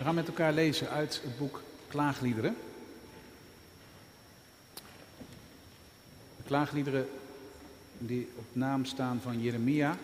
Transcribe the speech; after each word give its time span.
We 0.00 0.06
gaan 0.06 0.14
met 0.14 0.28
elkaar 0.28 0.52
lezen 0.52 0.90
uit 0.90 1.20
het 1.22 1.38
boek 1.38 1.62
Klaagliederen. 1.88 2.56
De 6.36 6.42
klaagliederen 6.44 7.08
die 7.98 8.28
op 8.36 8.44
naam 8.52 8.84
staan 8.84 9.20
van 9.20 9.42
Jeremia. 9.42 9.98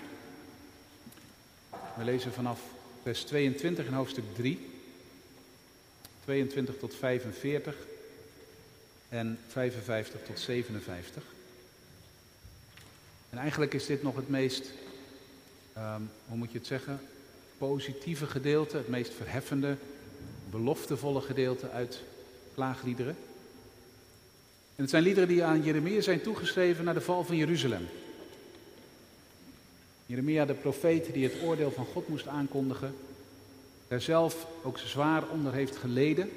We 1.70 2.04
lezen 2.04 2.32
vanaf 2.32 2.60
vers 3.02 3.24
22 3.24 3.87
in 3.87 3.92
hoofdstuk 3.92 4.24
3. 4.34 4.70
22 6.24 6.78
tot 6.78 6.95
45 6.95 7.76
en 9.09 9.38
55 9.48 10.20
tot 10.23 10.40
57. 10.40 11.23
En 13.30 13.38
eigenlijk 13.38 13.74
is 13.74 13.87
dit 13.87 14.02
nog 14.02 14.16
het 14.16 14.29
meest, 14.29 14.70
ehm, 15.73 16.02
hoe 16.26 16.37
moet 16.37 16.52
je 16.52 16.59
het 16.59 16.66
zeggen, 16.66 17.01
positieve 17.59 18.26
gedeelte, 18.26 18.76
het 18.76 18.88
meest 18.88 19.15
verheffende, 19.15 19.76
beloftevolle 20.50 21.20
gedeelte 21.20 21.70
uit 21.70 22.02
klaagliederen. 22.54 23.16
En 24.76 24.82
het 24.82 24.90
zijn 24.90 25.02
liederen 25.02 25.28
die 25.28 25.44
aan 25.44 25.62
Jeremia 25.62 26.00
zijn 26.00 26.20
toegeschreven 26.20 26.84
naar 26.84 26.94
de 26.94 27.00
val 27.00 27.24
van 27.24 27.36
Jeruzalem. 27.36 27.88
Jeremia, 30.06 30.44
de 30.44 30.54
profeet 30.54 31.12
die 31.12 31.24
het 31.24 31.42
oordeel 31.42 31.70
van 31.70 31.86
God 31.86 32.08
moest 32.08 32.26
aankondigen, 32.26 32.94
daar 33.88 34.00
zelf 34.00 34.46
ook 34.62 34.78
zwaar 34.78 35.28
onder 35.28 35.52
heeft 35.52 35.76
geleden. 35.76 36.30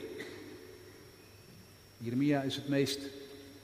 Jeremia 1.97 2.41
is 2.41 2.55
het 2.55 2.67
meest 2.67 2.99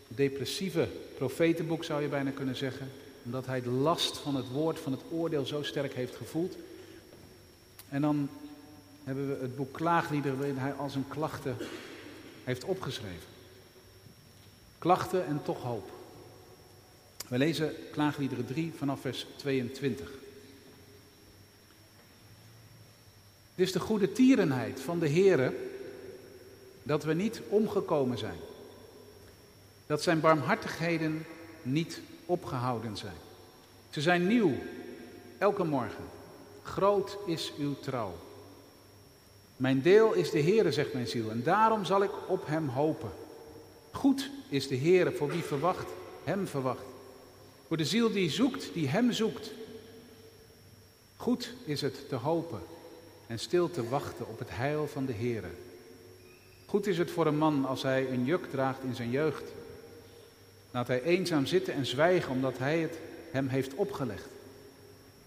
depressieve 0.07 0.87
profetenboek, 1.17 1.83
zou 1.83 2.01
je 2.01 2.07
bijna 2.07 2.31
kunnen 2.31 2.55
zeggen, 2.55 2.91
omdat 3.23 3.45
hij 3.45 3.61
de 3.61 3.69
last 3.69 4.17
van 4.17 4.35
het 4.35 4.49
woord, 4.49 4.79
van 4.79 4.91
het 4.91 5.01
oordeel 5.11 5.45
zo 5.45 5.63
sterk 5.63 5.93
heeft 5.93 6.15
gevoeld. 6.15 6.55
En 7.89 8.01
dan 8.01 8.29
hebben 9.05 9.27
we 9.27 9.41
het 9.41 9.55
boek 9.55 9.73
Klaagliederen 9.73 10.37
waarin 10.37 10.57
hij 10.57 10.73
al 10.73 10.89
zijn 10.89 11.07
klachten 11.07 11.57
heeft 12.43 12.63
opgeschreven. 12.63 13.33
Klachten 14.77 15.25
en 15.25 15.41
toch 15.43 15.61
hoop. 15.61 15.91
We 17.27 17.37
lezen 17.37 17.73
Klaagliederen 17.91 18.45
3 18.45 18.73
vanaf 18.77 19.01
vers 19.01 19.27
22. 19.35 20.09
Het 23.55 23.65
is 23.65 23.71
de 23.71 23.79
goede 23.79 24.11
tierenheid 24.11 24.79
van 24.79 24.99
de 24.99 25.09
Heere 25.09 25.53
dat 26.83 27.03
we 27.03 27.13
niet 27.13 27.41
omgekomen 27.49 28.17
zijn. 28.17 28.37
Dat 29.85 30.01
zijn 30.03 30.19
barmhartigheden 30.19 31.25
niet 31.61 32.01
opgehouden 32.25 32.97
zijn. 32.97 33.15
Ze 33.89 34.01
zijn 34.01 34.27
nieuw, 34.27 34.53
elke 35.37 35.63
morgen. 35.63 36.03
Groot 36.63 37.17
is 37.25 37.53
uw 37.57 37.79
trouw. 37.79 38.15
Mijn 39.57 39.81
deel 39.81 40.13
is 40.13 40.31
de 40.31 40.41
Heere, 40.41 40.71
zegt 40.71 40.93
mijn 40.93 41.07
ziel, 41.07 41.29
en 41.29 41.43
daarom 41.43 41.85
zal 41.85 42.03
ik 42.03 42.11
op 42.27 42.47
hem 42.47 42.67
hopen. 42.67 43.09
Goed 43.91 44.29
is 44.49 44.67
de 44.67 44.77
Heere 44.77 45.11
voor 45.11 45.27
wie 45.27 45.43
verwacht, 45.43 45.89
hem 46.23 46.47
verwacht. 46.47 46.85
Voor 47.67 47.77
de 47.77 47.85
ziel 47.85 48.11
die 48.11 48.29
zoekt, 48.29 48.73
die 48.73 48.87
hem 48.87 49.11
zoekt. 49.11 49.51
Goed 51.15 51.53
is 51.65 51.81
het 51.81 52.09
te 52.09 52.15
hopen 52.15 52.59
en 53.27 53.39
stil 53.39 53.71
te 53.71 53.89
wachten 53.89 54.27
op 54.27 54.39
het 54.39 54.49
heil 54.51 54.87
van 54.87 55.05
de 55.05 55.13
Heere. 55.13 55.49
Goed 56.65 56.87
is 56.87 56.97
het 56.97 57.11
voor 57.11 57.25
een 57.25 57.37
man 57.37 57.65
als 57.65 57.83
hij 57.83 58.09
een 58.09 58.25
juk 58.25 58.49
draagt 58.49 58.83
in 58.83 58.95
zijn 58.95 59.09
jeugd. 59.09 59.51
Laat 60.71 60.87
hij 60.87 61.01
eenzaam 61.01 61.45
zitten 61.45 61.73
en 61.73 61.85
zwijgen 61.85 62.31
omdat 62.31 62.57
hij 62.57 62.79
het 62.79 62.97
hem 63.31 63.47
heeft 63.47 63.73
opgelegd. 63.73 64.27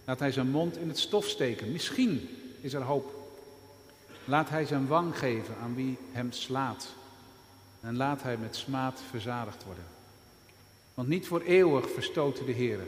Laat 0.05 0.19
hij 0.19 0.33
zijn 0.33 0.51
mond 0.51 0.77
in 0.77 0.89
het 0.89 0.99
stof 0.99 1.27
steken. 1.27 1.73
Misschien 1.73 2.29
is 2.61 2.75
er 2.75 2.83
hoop. 2.83 3.18
Laat 4.29 4.49
hij 4.49 4.65
zijn 4.65 4.87
wang 4.87 5.19
geven 5.19 5.55
aan 5.63 5.75
wie 5.75 5.99
hem 6.13 6.33
slaat. 6.33 6.95
En 7.81 7.97
laat 7.97 8.23
hij 8.23 8.37
met 8.37 8.57
smaad 8.57 9.03
verzadigd 9.11 9.65
worden. 9.65 9.85
Want 10.95 11.09
niet 11.09 11.27
voor 11.27 11.41
eeuwig 11.41 11.91
verstoten 11.91 12.47
de 12.47 12.53
Heer. 12.53 12.79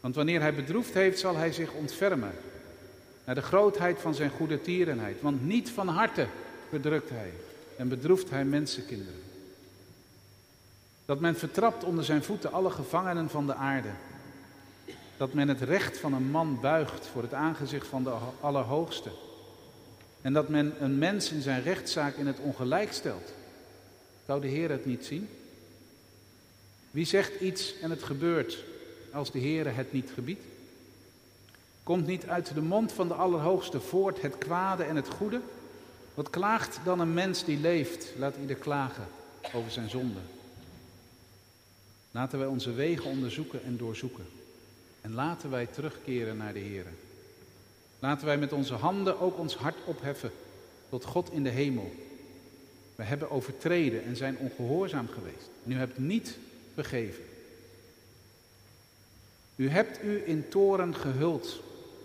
Want 0.00 0.14
wanneer 0.14 0.40
hij 0.40 0.54
bedroefd 0.54 0.94
heeft, 0.94 1.18
zal 1.18 1.36
hij 1.36 1.52
zich 1.52 1.72
ontfermen. 1.72 2.32
Naar 3.24 3.34
de 3.34 3.42
grootheid 3.42 4.00
van 4.00 4.14
zijn 4.14 4.30
goede 4.30 4.60
tierenheid. 4.60 5.20
Want 5.20 5.44
niet 5.44 5.70
van 5.70 5.88
harte 5.88 6.26
bedrukt 6.70 7.10
hij 7.10 7.32
en 7.76 7.88
bedroeft 7.88 8.30
hij 8.30 8.44
mensenkinderen. 8.44 9.22
Dat 11.04 11.20
men 11.20 11.36
vertrapt 11.36 11.84
onder 11.84 12.04
zijn 12.04 12.22
voeten 12.22 12.52
alle 12.52 12.70
gevangenen 12.70 13.30
van 13.30 13.46
de 13.46 13.54
aarde. 13.54 13.90
Dat 15.16 15.32
men 15.32 15.48
het 15.48 15.60
recht 15.60 15.98
van 15.98 16.12
een 16.12 16.30
man 16.30 16.60
buigt 16.60 17.06
voor 17.06 17.22
het 17.22 17.34
aangezicht 17.34 17.86
van 17.86 18.02
de 18.02 18.14
Allerhoogste. 18.40 19.10
En 20.22 20.32
dat 20.32 20.48
men 20.48 20.74
een 20.80 20.98
mens 20.98 21.30
in 21.30 21.42
zijn 21.42 21.62
rechtszaak 21.62 22.16
in 22.16 22.26
het 22.26 22.38
ongelijk 22.38 22.92
stelt. 22.92 23.32
Zou 24.26 24.40
de 24.40 24.46
Heer 24.46 24.70
het 24.70 24.86
niet 24.86 25.04
zien? 25.04 25.28
Wie 26.90 27.04
zegt 27.04 27.40
iets 27.40 27.78
en 27.80 27.90
het 27.90 28.02
gebeurt 28.02 28.64
als 29.12 29.30
de 29.30 29.38
Heer 29.38 29.76
het 29.76 29.92
niet 29.92 30.10
gebiedt? 30.14 30.44
Komt 31.82 32.06
niet 32.06 32.26
uit 32.26 32.54
de 32.54 32.62
mond 32.62 32.92
van 32.92 33.08
de 33.08 33.14
Allerhoogste 33.14 33.80
voort 33.80 34.22
het 34.22 34.38
kwade 34.38 34.82
en 34.82 34.96
het 34.96 35.08
goede? 35.08 35.40
Wat 36.14 36.30
klaagt 36.30 36.80
dan 36.84 37.00
een 37.00 37.14
mens 37.14 37.44
die 37.44 37.58
leeft? 37.58 38.12
Laat 38.18 38.36
ieder 38.40 38.56
klagen 38.56 39.06
over 39.54 39.70
zijn 39.70 39.90
zonde. 39.90 40.20
Laten 42.10 42.38
wij 42.38 42.48
onze 42.48 42.72
wegen 42.72 43.10
onderzoeken 43.10 43.64
en 43.64 43.76
doorzoeken. 43.76 44.26
En 45.00 45.14
laten 45.14 45.50
wij 45.50 45.66
terugkeren 45.66 46.36
naar 46.36 46.52
de 46.52 46.58
Heer. 46.58 46.86
Laten 48.02 48.26
wij 48.26 48.38
met 48.38 48.52
onze 48.52 48.74
handen 48.74 49.20
ook 49.20 49.38
ons 49.38 49.56
hart 49.56 49.76
opheffen 49.84 50.30
tot 50.88 51.04
God 51.04 51.32
in 51.32 51.42
de 51.42 51.48
hemel. 51.48 51.92
We 52.94 53.02
hebben 53.02 53.30
overtreden 53.30 54.04
en 54.04 54.16
zijn 54.16 54.36
ongehoorzaam 54.38 55.08
geweest. 55.08 55.48
u 55.66 55.74
hebt 55.74 55.98
niet 55.98 56.38
vergeven. 56.74 57.24
U 59.56 59.68
hebt 59.68 60.02
u 60.02 60.22
in 60.26 60.48
toren 60.48 60.94
gehuld 60.94 61.60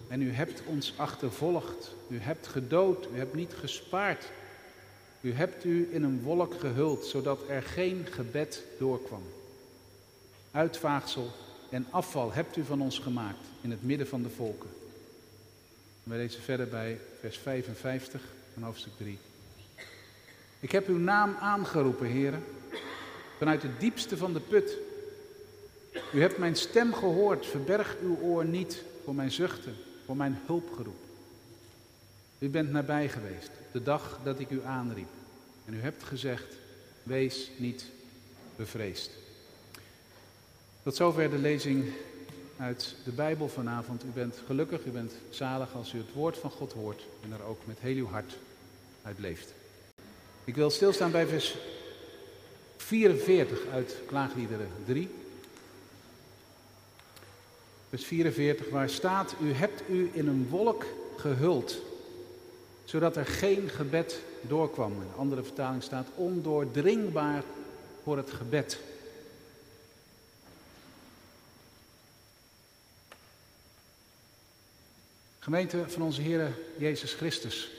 en 0.07 0.21
u 0.21 0.31
hebt 0.31 0.61
ons 0.65 0.93
achtervolgd. 0.97 1.95
U 2.07 2.19
hebt 2.19 2.47
gedood, 2.47 3.07
u 3.13 3.17
hebt 3.17 3.33
niet 3.33 3.53
gespaard. 3.53 4.25
U 5.21 5.33
hebt 5.33 5.63
u 5.63 5.89
in 5.91 6.03
een 6.03 6.21
wolk 6.21 6.59
gehuld, 6.59 7.05
zodat 7.05 7.39
er 7.49 7.61
geen 7.61 8.07
gebed 8.09 8.63
doorkwam. 8.79 9.23
Uitvaagsel 10.51 11.31
en 11.69 11.87
afval 11.89 12.33
hebt 12.33 12.57
u 12.57 12.63
van 12.63 12.81
ons 12.81 12.99
gemaakt 12.99 13.45
in 13.61 13.71
het 13.71 13.83
midden 13.83 14.07
van 14.07 14.23
de 14.23 14.29
volken. 14.29 14.69
We 16.07 16.15
lezen 16.15 16.41
verder 16.41 16.67
bij 16.67 16.99
vers 17.19 17.37
55 17.37 18.21
van 18.53 18.63
hoofdstuk 18.63 18.93
3. 18.97 19.17
Ik 20.59 20.71
heb 20.71 20.87
uw 20.87 20.97
naam 20.97 21.35
aangeroepen, 21.39 22.07
heren, 22.07 22.43
vanuit 23.37 23.61
het 23.61 23.79
diepste 23.79 24.17
van 24.17 24.33
de 24.33 24.39
put. 24.39 24.77
U 26.13 26.21
hebt 26.21 26.37
mijn 26.37 26.55
stem 26.55 26.93
gehoord, 26.93 27.45
verberg 27.45 27.95
uw 28.01 28.17
oor 28.21 28.45
niet 28.45 28.83
voor 29.03 29.15
mijn 29.15 29.31
zuchten 29.31 29.75
voor 30.05 30.17
mijn 30.17 30.39
hulpgeroep. 30.45 30.99
U 32.39 32.49
bent 32.49 32.71
nabij 32.71 33.09
geweest, 33.09 33.51
de 33.71 33.83
dag 33.83 34.19
dat 34.23 34.39
ik 34.39 34.49
u 34.49 34.63
aanriep. 34.63 35.09
En 35.65 35.73
u 35.73 35.81
hebt 35.81 36.03
gezegd, 36.03 36.55
wees 37.03 37.51
niet 37.57 37.85
bevreesd. 38.55 39.11
Tot 40.83 40.95
zover 40.95 41.29
de 41.29 41.37
lezing 41.37 41.93
uit 42.57 42.95
de 43.03 43.11
Bijbel 43.11 43.49
vanavond. 43.49 44.03
U 44.03 44.07
bent 44.13 44.41
gelukkig, 44.45 44.85
u 44.85 44.89
bent 44.89 45.13
zalig 45.29 45.73
als 45.75 45.93
u 45.93 45.97
het 45.97 46.13
woord 46.13 46.37
van 46.37 46.51
God 46.51 46.73
hoort 46.73 47.05
en 47.23 47.31
er 47.31 47.43
ook 47.43 47.59
met 47.65 47.77
heel 47.79 47.95
uw 47.95 48.07
hart 48.07 48.37
uit 49.03 49.19
leeft. 49.19 49.53
Ik 50.43 50.55
wil 50.55 50.69
stilstaan 50.69 51.11
bij 51.11 51.25
vers 51.25 51.55
44 52.77 53.67
uit 53.71 53.95
Klaagliederen 54.05 54.69
3 54.85 55.09
vers 57.89 58.05
44, 58.05 58.69
waar 58.69 58.89
staat, 58.89 59.35
u 59.41 59.53
hebt 59.53 59.81
u 59.89 60.09
in 60.13 60.27
een 60.27 60.47
wolk 60.49 60.85
gehuld, 61.17 61.81
zodat 62.83 63.15
er 63.15 63.25
geen 63.25 63.69
gebed 63.69 64.21
doorkwam. 64.41 64.91
In 64.91 65.01
een 65.01 65.17
andere 65.17 65.43
vertaling 65.43 65.83
staat, 65.83 66.07
ondoordringbaar 66.15 67.43
voor 68.03 68.17
het 68.17 68.31
gebed. 68.31 68.79
Gemeente 75.47 75.83
van 75.87 76.01
onze 76.01 76.21
Heer 76.21 76.57
Jezus 76.77 77.13
Christus. 77.13 77.69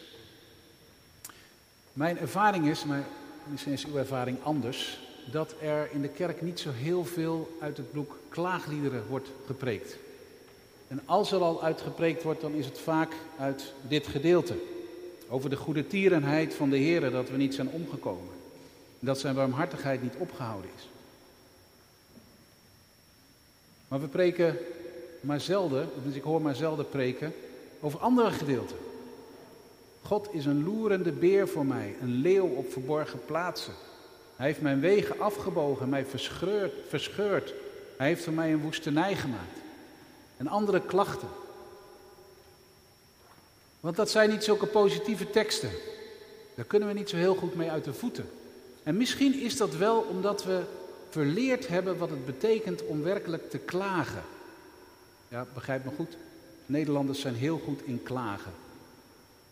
Mijn 1.92 2.18
ervaring 2.18 2.68
is, 2.68 2.84
maar 2.84 3.04
misschien 3.46 3.72
is 3.72 3.86
uw 3.86 3.96
ervaring 3.96 4.38
anders, 4.42 4.98
dat 5.32 5.54
er 5.60 5.88
in 5.92 6.02
de 6.02 6.08
kerk 6.08 6.42
niet 6.42 6.60
zo 6.60 6.70
heel 6.70 7.04
veel 7.04 7.56
uit 7.60 7.76
het 7.76 7.92
boek 7.92 8.18
klaagliederen 8.28 9.06
wordt 9.08 9.28
gepreekt. 9.46 9.96
En 10.88 11.00
als 11.04 11.32
er 11.32 11.40
al 11.40 11.62
uitgepreekt 11.62 12.22
wordt, 12.22 12.40
dan 12.40 12.52
is 12.52 12.66
het 12.66 12.78
vaak 12.78 13.12
uit 13.38 13.72
dit 13.88 14.06
gedeelte. 14.06 14.54
Over 15.28 15.50
de 15.50 15.56
goede 15.56 15.86
tierenheid 15.86 16.54
van 16.54 16.70
de 16.70 16.76
Heer, 16.78 17.10
dat 17.10 17.30
we 17.30 17.36
niet 17.36 17.54
zijn 17.54 17.68
omgekomen. 17.68 18.34
Dat 18.98 19.18
zijn 19.18 19.34
warmhartigheid 19.34 20.02
niet 20.02 20.16
opgehouden 20.18 20.70
is. 20.76 20.88
Maar 23.88 24.00
we 24.00 24.08
preken 24.08 24.56
maar 25.20 25.40
zelden, 25.40 25.88
dus 26.04 26.14
ik 26.14 26.22
hoor 26.22 26.42
maar 26.42 26.54
zelden 26.54 26.88
preken, 26.88 27.32
over 27.80 28.00
andere 28.00 28.30
gedeelten. 28.30 28.76
God 30.02 30.28
is 30.30 30.46
een 30.46 30.64
loerende 30.64 31.12
beer 31.12 31.48
voor 31.48 31.66
mij, 31.66 31.96
een 32.00 32.14
leeuw 32.14 32.46
op 32.46 32.72
verborgen 32.72 33.24
plaatsen. 33.24 33.72
Hij 34.36 34.46
heeft 34.46 34.60
mijn 34.60 34.80
wegen 34.80 35.20
afgebogen, 35.20 35.88
mij 35.88 36.06
verscheurd. 36.88 37.54
Hij 37.96 38.06
heeft 38.06 38.24
van 38.24 38.34
mij 38.34 38.52
een 38.52 38.60
woestenij 38.60 39.16
gemaakt. 39.16 39.58
En 40.36 40.46
andere 40.46 40.80
klachten. 40.80 41.28
Want 43.80 43.96
dat 43.96 44.10
zijn 44.10 44.30
niet 44.30 44.44
zulke 44.44 44.66
positieve 44.66 45.30
teksten. 45.30 45.70
Daar 46.54 46.64
kunnen 46.64 46.88
we 46.88 46.94
niet 46.94 47.08
zo 47.08 47.16
heel 47.16 47.34
goed 47.34 47.54
mee 47.54 47.70
uit 47.70 47.84
de 47.84 47.92
voeten. 47.92 48.30
En 48.82 48.96
misschien 48.96 49.40
is 49.40 49.56
dat 49.56 49.76
wel 49.76 50.00
omdat 50.00 50.44
we 50.44 50.62
verleerd 51.10 51.68
hebben 51.68 51.98
wat 51.98 52.10
het 52.10 52.26
betekent 52.26 52.86
om 52.86 53.02
werkelijk 53.02 53.50
te 53.50 53.58
klagen. 53.58 54.22
Ja, 55.28 55.46
begrijp 55.54 55.84
me 55.84 55.90
goed. 55.96 56.16
Nederlanders 56.68 57.20
zijn 57.20 57.34
heel 57.34 57.60
goed 57.64 57.82
in 57.82 58.02
klagen. 58.02 58.52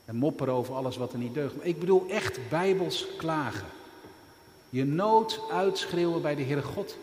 En 0.05 0.17
mopperen 0.17 0.55
over 0.55 0.75
alles 0.75 0.97
wat 0.97 1.13
er 1.13 1.19
niet 1.19 1.35
deugt. 1.35 1.57
Maar 1.57 1.67
ik 1.67 1.79
bedoel 1.79 2.09
echt 2.09 2.49
bijbels 2.49 3.07
klagen. 3.17 3.67
Je 4.71 4.85
nood 4.85 5.41
uitschreeuwen 5.51 6.23
bij 6.23 6.35
de 6.35 6.43
Heere 6.43 6.63
God. 6.63 6.97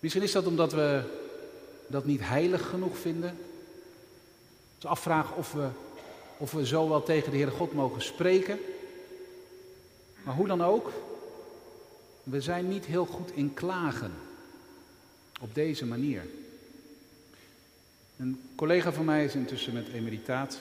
Misschien 0.00 0.22
is 0.22 0.32
dat 0.32 0.46
omdat 0.46 0.72
we 0.72 1.02
dat 1.86 2.04
niet 2.04 2.20
heilig 2.20 2.68
genoeg 2.68 2.98
vinden. 2.98 3.36
Dus 4.76 4.86
afvragen 4.86 5.36
of 5.36 5.52
we, 5.52 5.68
of 6.36 6.52
we 6.52 6.66
zo 6.66 6.88
wel 6.88 7.02
tegen 7.02 7.30
de 7.30 7.36
Heere 7.36 7.50
God 7.50 7.72
mogen 7.72 8.02
spreken. 8.02 8.58
Maar 10.22 10.34
hoe 10.34 10.46
dan 10.46 10.62
ook, 10.62 10.90
we 12.22 12.40
zijn 12.40 12.68
niet 12.68 12.84
heel 12.84 13.06
goed 13.06 13.30
in 13.30 13.54
klagen. 13.54 14.12
Op 15.40 15.54
deze 15.54 15.86
manier. 15.86 16.26
Een 18.16 18.40
collega 18.54 18.92
van 18.92 19.04
mij 19.04 19.24
is 19.24 19.34
intussen 19.34 19.72
met 19.72 19.88
emeritaat 19.88 20.58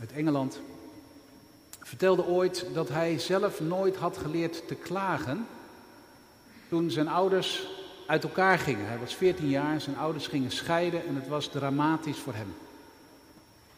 uit 0.00 0.12
Engeland. 0.12 0.60
Vertelde 1.80 2.26
ooit 2.26 2.66
dat 2.72 2.88
hij 2.88 3.18
zelf 3.18 3.60
nooit 3.60 3.96
had 3.96 4.16
geleerd 4.16 4.68
te 4.68 4.74
klagen. 4.74 5.46
Toen 6.68 6.90
zijn 6.90 7.08
ouders 7.08 7.66
uit 8.06 8.24
elkaar 8.24 8.58
gingen. 8.58 8.86
Hij 8.86 8.98
was 8.98 9.14
14 9.14 9.48
jaar, 9.48 9.80
zijn 9.80 9.96
ouders 9.96 10.26
gingen 10.26 10.50
scheiden 10.50 11.06
en 11.06 11.14
het 11.14 11.28
was 11.28 11.48
dramatisch 11.48 12.18
voor 12.18 12.34
hem. 12.34 12.54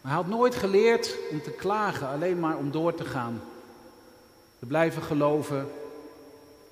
Maar 0.01 0.13
hij 0.13 0.23
had 0.23 0.31
nooit 0.31 0.55
geleerd 0.55 1.17
om 1.31 1.43
te 1.43 1.51
klagen, 1.51 2.09
alleen 2.09 2.41
maar 2.41 2.57
om 2.57 2.71
door 2.71 2.95
te 2.95 3.05
gaan. 3.05 3.41
Te 4.59 4.67
blijven 4.67 5.03
geloven, 5.03 5.69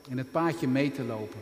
in 0.08 0.18
het 0.18 0.30
paadje 0.30 0.68
mee 0.68 0.92
te 0.92 1.04
lopen. 1.04 1.40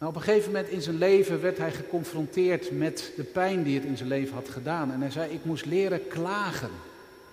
Nou, 0.00 0.12
op 0.12 0.18
een 0.18 0.24
gegeven 0.26 0.52
moment 0.52 0.68
in 0.68 0.82
zijn 0.82 0.98
leven 0.98 1.40
werd 1.40 1.58
hij 1.58 1.72
geconfronteerd 1.72 2.70
met 2.70 3.12
de 3.16 3.22
pijn 3.22 3.62
die 3.62 3.78
het 3.78 3.84
in 3.84 3.96
zijn 3.96 4.08
leven 4.08 4.34
had 4.34 4.48
gedaan. 4.48 4.92
En 4.92 5.00
hij 5.00 5.10
zei, 5.10 5.32
ik 5.32 5.44
moest 5.44 5.66
leren 5.66 6.08
klagen. 6.08 6.70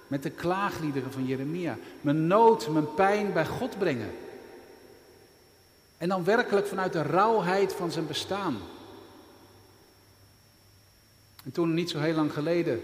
Met 0.07 0.23
de 0.23 0.29
klaagliederen 0.29 1.11
van 1.11 1.25
Jeremia. 1.25 1.77
Mijn 2.01 2.27
nood, 2.27 2.69
mijn 2.69 2.93
pijn 2.93 3.33
bij 3.33 3.45
God 3.45 3.77
brengen. 3.77 4.11
En 5.97 6.09
dan 6.09 6.23
werkelijk 6.23 6.67
vanuit 6.67 6.93
de 6.93 7.01
rauwheid 7.01 7.73
van 7.73 7.91
zijn 7.91 8.07
bestaan. 8.07 8.57
En 11.43 11.51
toen 11.51 11.73
niet 11.73 11.89
zo 11.89 11.99
heel 11.99 12.15
lang 12.15 12.33
geleden 12.33 12.81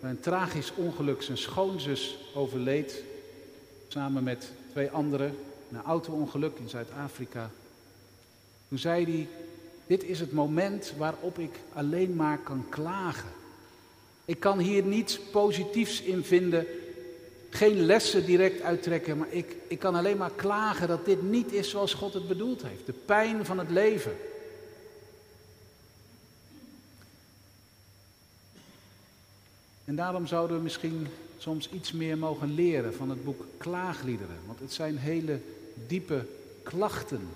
bij 0.00 0.10
een 0.10 0.20
tragisch 0.20 0.72
ongeluk 0.74 1.22
zijn 1.22 1.38
schoonzus 1.38 2.18
overleed. 2.34 3.02
Samen 3.88 4.22
met 4.22 4.52
twee 4.70 4.90
anderen. 4.90 5.36
Een 5.72 5.82
auto-ongeluk 5.82 6.58
in 6.58 6.68
Zuid-Afrika. 6.68 7.50
Toen 8.68 8.78
zei 8.78 9.04
hij, 9.04 9.28
dit 9.86 10.04
is 10.04 10.20
het 10.20 10.32
moment 10.32 10.92
waarop 10.96 11.38
ik 11.38 11.60
alleen 11.72 12.16
maar 12.16 12.38
kan 12.38 12.66
klagen. 12.68 13.30
Ik 14.24 14.40
kan 14.40 14.58
hier 14.58 14.82
niets 14.82 15.20
positiefs 15.20 16.02
in 16.02 16.24
vinden, 16.24 16.66
geen 17.50 17.80
lessen 17.80 18.26
direct 18.26 18.62
uittrekken, 18.62 19.18
maar 19.18 19.32
ik, 19.32 19.56
ik 19.68 19.78
kan 19.78 19.94
alleen 19.94 20.16
maar 20.16 20.32
klagen 20.36 20.88
dat 20.88 21.04
dit 21.04 21.22
niet 21.22 21.52
is 21.52 21.70
zoals 21.70 21.94
God 21.94 22.14
het 22.14 22.28
bedoeld 22.28 22.62
heeft. 22.62 22.86
De 22.86 22.92
pijn 22.92 23.44
van 23.44 23.58
het 23.58 23.70
leven. 23.70 24.16
En 29.84 29.96
daarom 29.96 30.26
zouden 30.26 30.56
we 30.56 30.62
misschien 30.62 31.06
soms 31.38 31.70
iets 31.70 31.92
meer 31.92 32.18
mogen 32.18 32.54
leren 32.54 32.94
van 32.94 33.10
het 33.10 33.24
boek 33.24 33.44
Klaagliederen. 33.56 34.38
Want 34.46 34.60
het 34.60 34.72
zijn 34.72 34.98
hele 34.98 35.40
diepe 35.86 36.26
klachten. 36.62 37.28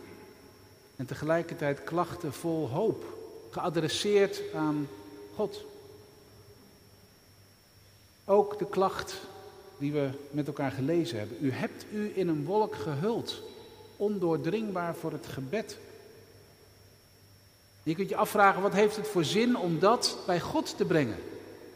En 1.03 1.09
tegelijkertijd 1.09 1.85
klachten 1.85 2.33
vol 2.33 2.69
hoop. 2.69 3.05
Geadresseerd 3.51 4.41
aan 4.55 4.89
God. 5.35 5.65
Ook 8.25 8.59
de 8.59 8.67
klacht 8.67 9.15
die 9.79 9.93
we 9.93 10.09
met 10.31 10.47
elkaar 10.47 10.71
gelezen 10.71 11.19
hebben. 11.19 11.37
U 11.41 11.53
hebt 11.53 11.85
u 11.93 12.13
in 12.15 12.29
een 12.29 12.45
wolk 12.45 12.75
gehuld, 12.75 13.43
ondoordringbaar 13.97 14.95
voor 14.95 15.13
het 15.13 15.27
gebed. 15.27 15.79
Je 17.83 17.95
kunt 17.95 18.09
je 18.09 18.17
afvragen, 18.17 18.63
wat 18.63 18.73
heeft 18.73 18.97
het 18.97 19.09
voor 19.09 19.25
zin 19.25 19.57
om 19.57 19.79
dat 19.79 20.19
bij 20.27 20.41
God 20.41 20.77
te 20.77 20.85
brengen? 20.85 21.19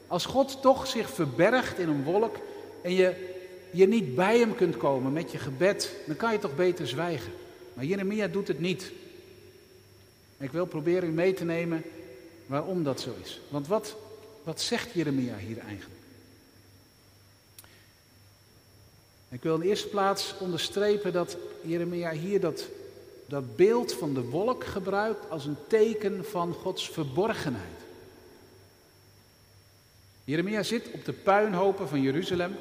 Als 0.07 0.27
God 0.27 0.63
toch 0.63 0.87
zich 0.87 1.11
verbergt 1.11 1.79
in 1.79 1.89
een 1.89 2.05
wolk 2.05 2.37
en 2.83 2.93
je, 2.93 3.35
je 3.71 3.89
niet 3.89 4.15
bij 4.15 4.39
hem 4.39 4.55
kunt 4.55 4.77
komen 4.77 5.13
met 5.13 5.33
je 5.33 5.39
gebed, 5.39 5.95
dan 6.07 6.17
kan 6.17 6.33
je 6.33 6.39
toch 6.39 6.57
beter 6.57 6.89
zwijgen. 6.89 7.33
Maar 7.75 7.85
Jeremia 7.85 8.27
doet 8.27 8.49
het 8.49 8.61
niet. 8.61 8.93
Ik 10.39 10.53
wil 10.53 10.67
proberen 10.67 11.09
u 11.09 11.13
mee 11.13 11.33
te 11.33 11.45
nemen 11.45 11.83
waarom 12.47 12.85
dat 12.85 13.01
zo 13.01 13.15
is. 13.23 13.41
Want 13.49 13.67
wat, 13.67 13.97
wat 14.43 14.61
zegt 14.61 14.93
Jeremia 14.93 15.37
hier 15.37 15.59
eigenlijk? 15.59 16.01
Ik 19.29 19.43
wil 19.43 19.55
in 19.55 19.61
de 19.61 19.67
eerste 19.67 19.89
plaats 19.89 20.35
onderstrepen 20.39 21.13
dat 21.13 21.37
Jeremia 21.63 22.11
hier 22.11 22.41
dat, 22.41 22.69
dat 23.27 23.57
beeld 23.57 23.93
van 23.93 24.15
de 24.15 24.23
wolk 24.23 24.65
gebruikt 24.65 25.31
als 25.31 25.47
een 25.47 25.57
teken 25.69 26.25
van 26.25 26.53
Gods 26.53 26.91
verborgenheid. 26.91 27.85
Jeremia 30.25 30.63
zit 30.63 30.91
op 30.93 31.05
de 31.05 31.13
puinhopen 31.13 31.89
van 31.89 32.01
Jeruzalem 32.01 32.57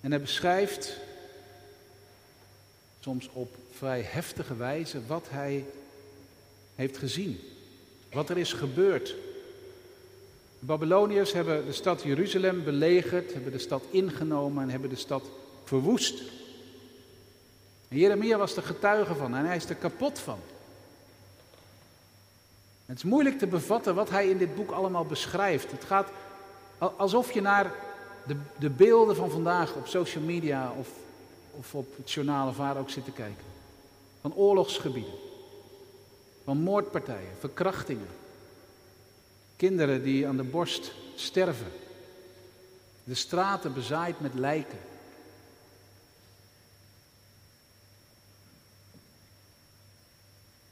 en 0.00 0.10
hij 0.10 0.20
beschrijft 0.20 0.96
soms 3.00 3.28
op 3.32 3.56
vrij 3.80 4.02
heftige 4.02 4.56
wijze 4.56 5.00
wat 5.06 5.26
hij 5.30 5.64
heeft 6.74 6.96
gezien, 6.96 7.40
wat 8.12 8.28
er 8.28 8.38
is 8.38 8.52
gebeurd 8.52 9.14
de 10.60 10.66
Babyloniërs 10.66 11.32
hebben 11.32 11.66
de 11.66 11.72
stad 11.72 12.02
Jeruzalem 12.02 12.64
belegerd, 12.64 13.32
hebben 13.32 13.52
de 13.52 13.58
stad 13.58 13.82
ingenomen 13.90 14.62
en 14.62 14.70
hebben 14.70 14.90
de 14.90 14.96
stad 14.96 15.22
verwoest. 15.64 16.22
Jeremia 17.88 18.38
was 18.38 18.56
er 18.56 18.62
getuige 18.62 19.14
van 19.14 19.34
en 19.34 19.44
hij 19.44 19.56
is 19.56 19.68
er 19.68 19.74
kapot 19.74 20.18
van. 20.18 20.38
Het 22.86 22.96
is 22.96 23.04
moeilijk 23.04 23.38
te 23.38 23.46
bevatten 23.46 23.94
wat 23.94 24.10
hij 24.10 24.28
in 24.28 24.38
dit 24.38 24.54
boek 24.54 24.70
allemaal 24.70 25.04
beschrijft. 25.04 25.70
Het 25.70 25.84
gaat 25.84 26.08
alsof 26.78 27.32
je 27.32 27.40
naar 27.40 27.72
de, 28.26 28.36
de 28.58 28.70
beelden 28.70 29.16
van 29.16 29.30
vandaag 29.30 29.74
op 29.74 29.86
social 29.86 30.24
media 30.24 30.72
of, 30.78 30.88
of 31.50 31.74
op 31.74 31.96
het 31.96 32.12
journaal 32.12 32.48
of 32.48 32.56
waar 32.56 32.78
ook 32.78 32.90
zit 32.90 33.04
te 33.04 33.12
kijken. 33.12 33.49
Van 34.20 34.34
oorlogsgebieden, 34.34 35.14
van 36.44 36.56
moordpartijen, 36.56 37.36
verkrachtingen, 37.38 38.08
Kinderen 39.60 40.02
die 40.02 40.26
aan 40.26 40.36
de 40.36 40.42
borst 40.42 40.92
sterven. 41.14 41.72
De 43.04 43.14
straten 43.14 43.74
bezaaid 43.74 44.20
met 44.20 44.34
lijken. 44.34 44.78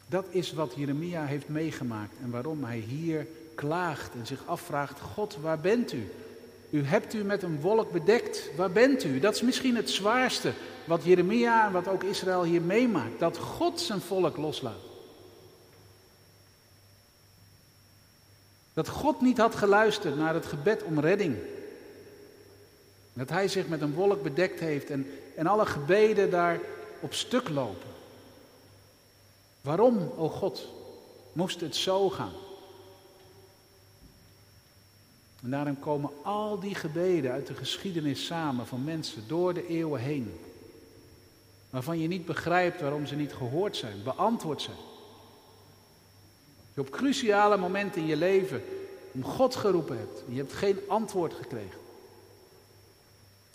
Dat 0.06 0.24
is 0.28 0.52
wat 0.52 0.74
Jeremia 0.76 1.24
heeft 1.24 1.48
meegemaakt 1.48 2.18
en 2.22 2.30
waarom 2.30 2.64
hij 2.64 2.78
hier 2.78 3.26
klaagt 3.54 4.14
en 4.14 4.26
zich 4.26 4.46
afvraagt: 4.46 5.00
God, 5.00 5.36
waar 5.36 5.60
bent 5.60 5.92
u? 5.92 6.12
U 6.70 6.84
hebt 6.84 7.14
u 7.14 7.24
met 7.24 7.42
een 7.42 7.60
wolk 7.60 7.92
bedekt. 7.92 8.50
Waar 8.56 8.70
bent 8.70 9.04
u? 9.04 9.20
Dat 9.20 9.34
is 9.34 9.42
misschien 9.42 9.76
het 9.76 9.90
zwaarste 9.90 10.52
wat 10.84 11.04
Jeremia 11.04 11.66
en 11.66 11.72
wat 11.72 11.88
ook 11.88 12.02
Israël 12.02 12.42
hier 12.42 12.62
meemaakt: 12.62 13.18
dat 13.18 13.38
God 13.38 13.80
zijn 13.80 14.00
volk 14.00 14.36
loslaat. 14.36 14.86
Dat 18.74 18.88
God 18.88 19.20
niet 19.20 19.38
had 19.38 19.54
geluisterd 19.54 20.16
naar 20.16 20.34
het 20.34 20.46
gebed 20.46 20.82
om 20.82 21.00
redding. 21.00 21.36
Dat 23.12 23.28
hij 23.28 23.48
zich 23.48 23.68
met 23.68 23.80
een 23.80 23.94
wolk 23.94 24.22
bedekt 24.22 24.60
heeft 24.60 24.90
en, 24.90 25.10
en 25.36 25.46
alle 25.46 25.66
gebeden 25.66 26.30
daar 26.30 26.60
op 27.00 27.14
stuk 27.14 27.48
lopen. 27.48 27.88
Waarom, 29.60 30.12
o 30.16 30.28
God, 30.28 30.68
moest 31.32 31.60
het 31.60 31.76
zo 31.76 32.10
gaan? 32.10 32.32
En 35.42 35.50
daarom 35.50 35.78
komen 35.78 36.10
al 36.22 36.60
die 36.60 36.74
gebeden 36.74 37.32
uit 37.32 37.46
de 37.46 37.54
geschiedenis 37.54 38.26
samen 38.26 38.66
van 38.66 38.84
mensen 38.84 39.22
door 39.28 39.54
de 39.54 39.66
eeuwen 39.66 40.00
heen. 40.00 40.40
Waarvan 41.70 41.98
je 41.98 42.08
niet 42.08 42.26
begrijpt 42.26 42.80
waarom 42.80 43.06
ze 43.06 43.14
niet 43.14 43.32
gehoord 43.32 43.76
zijn, 43.76 44.02
beantwoord 44.02 44.62
zijn. 44.62 44.76
Je 46.74 46.80
op 46.80 46.90
cruciale 46.90 47.56
momenten 47.56 48.00
in 48.00 48.06
je 48.06 48.16
leven 48.16 48.62
om 49.12 49.24
God 49.24 49.56
geroepen 49.56 49.98
hebt. 49.98 50.22
En 50.26 50.32
je 50.32 50.38
hebt 50.38 50.52
geen 50.52 50.78
antwoord 50.88 51.34
gekregen. 51.34 51.80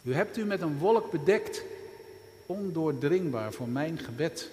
U 0.03 0.13
hebt 0.13 0.37
u 0.37 0.45
met 0.45 0.61
een 0.61 0.77
wolk 0.77 1.11
bedekt, 1.11 1.63
ondoordringbaar 2.45 3.53
voor 3.53 3.67
mijn 3.67 3.97
gebed. 3.97 4.51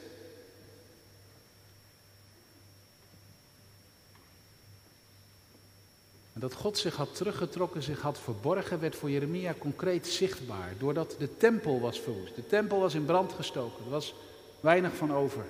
Dat 6.40 6.54
God 6.54 6.78
zich 6.78 6.97
had 6.97 7.14
teruggetrokken, 7.14 7.82
zich 7.82 8.00
had 8.00 8.18
verborgen, 8.18 8.80
werd 8.80 8.97
voor 8.97 9.11
Jeremia 9.11 9.54
concreet 9.59 10.06
zichtbaar. 10.06 10.75
Doordat 10.78 11.14
de 11.18 11.37
tempel 11.37 11.80
was 11.80 12.00
verwoest. 12.00 12.35
De 12.35 12.47
tempel 12.47 12.80
was 12.80 12.94
in 12.94 13.04
brand 13.04 13.32
gestoken. 13.32 13.85
Er 13.85 13.90
was 13.90 14.14
weinig 14.61 14.94
van 14.94 15.14
over. 15.14 15.44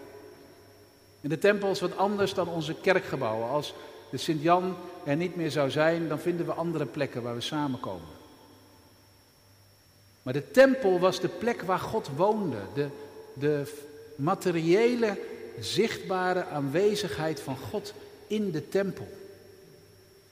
En 1.20 1.28
de 1.28 1.38
tempel 1.38 1.70
is 1.70 1.80
wat 1.80 1.96
anders 1.96 2.34
dan 2.34 2.48
onze 2.48 2.74
kerkgebouwen. 2.74 3.48
Als 3.48 3.74
de 4.10 4.16
Sint-Jan 4.16 4.76
er 5.04 5.16
niet 5.16 5.36
meer 5.36 5.50
zou 5.50 5.70
zijn, 5.70 6.08
dan 6.08 6.18
vinden 6.18 6.46
we 6.46 6.52
andere 6.52 6.86
plekken 6.86 7.22
waar 7.22 7.34
we 7.34 7.40
samenkomen. 7.40 8.18
Maar 10.22 10.32
de 10.32 10.50
tempel 10.50 10.98
was 10.98 11.20
de 11.20 11.28
plek 11.28 11.62
waar 11.62 11.78
God 11.78 12.08
woonde. 12.16 12.58
De, 12.74 12.88
de 13.32 13.72
materiële, 14.16 15.18
zichtbare 15.60 16.44
aanwezigheid 16.44 17.40
van 17.40 17.56
God 17.56 17.94
in 18.26 18.50
de 18.50 18.68
tempel. 18.68 19.19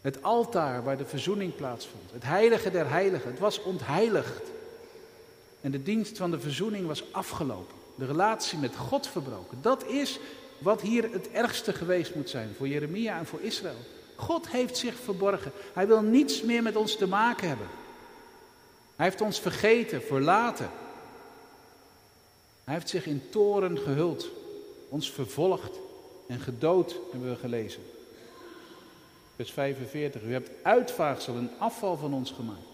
Het 0.09 0.23
altaar 0.23 0.85
waar 0.85 0.97
de 0.97 1.07
verzoening 1.07 1.55
plaatsvond. 1.55 2.03
Het 2.13 2.23
heilige 2.23 2.71
der 2.71 2.91
heiligen. 2.91 3.31
Het 3.31 3.39
was 3.39 3.63
ontheiligd. 3.63 4.43
En 5.61 5.71
de 5.71 5.83
dienst 5.83 6.17
van 6.17 6.31
de 6.31 6.41
verzoening 6.41 6.87
was 6.87 7.13
afgelopen. 7.13 7.75
De 7.95 8.07
relatie 8.07 8.59
met 8.59 8.77
God 8.77 9.07
verbroken. 9.07 9.59
Dat 9.61 9.87
is 9.87 10.19
wat 10.59 10.81
hier 10.81 11.13
het 11.13 11.31
ergste 11.31 11.73
geweest 11.73 12.15
moet 12.15 12.31
zijn 12.31 12.55
voor 12.57 12.69
Jeremia 12.69 13.19
en 13.19 13.27
voor 13.27 13.41
Israël. 13.41 13.77
God 14.17 14.49
heeft 14.49 14.77
zich 14.77 14.95
verborgen. 14.95 15.53
Hij 15.73 15.87
wil 15.87 16.03
niets 16.03 16.43
meer 16.43 16.63
met 16.63 16.77
ons 16.77 16.97
te 16.97 17.07
maken 17.07 17.49
hebben. 17.49 17.69
Hij 18.97 19.07
heeft 19.07 19.21
ons 19.21 19.41
vergeten, 19.41 20.03
verlaten. 20.03 20.71
Hij 22.65 22.75
heeft 22.75 22.89
zich 22.89 23.07
in 23.07 23.23
toren 23.31 23.79
gehuld, 23.79 24.29
ons 24.89 25.13
vervolgd 25.13 25.79
en 26.27 26.41
gedood, 26.41 26.97
hebben 27.11 27.31
we 27.31 27.37
gelezen. 27.37 27.83
Vers 29.39 29.53
45. 29.53 30.23
U 30.23 30.33
hebt 30.33 30.51
uitvaagsel 30.63 31.37
en 31.37 31.51
afval 31.59 31.97
van 31.97 32.15
ons 32.15 32.31
gemaakt. 32.31 32.67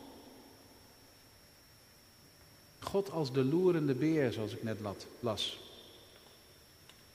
God 2.81 3.11
als 3.11 3.33
de 3.33 3.45
loerende 3.45 3.95
beer, 3.95 4.33
zoals 4.33 4.53
ik 4.53 4.63
net 4.63 4.79
las. 5.21 5.61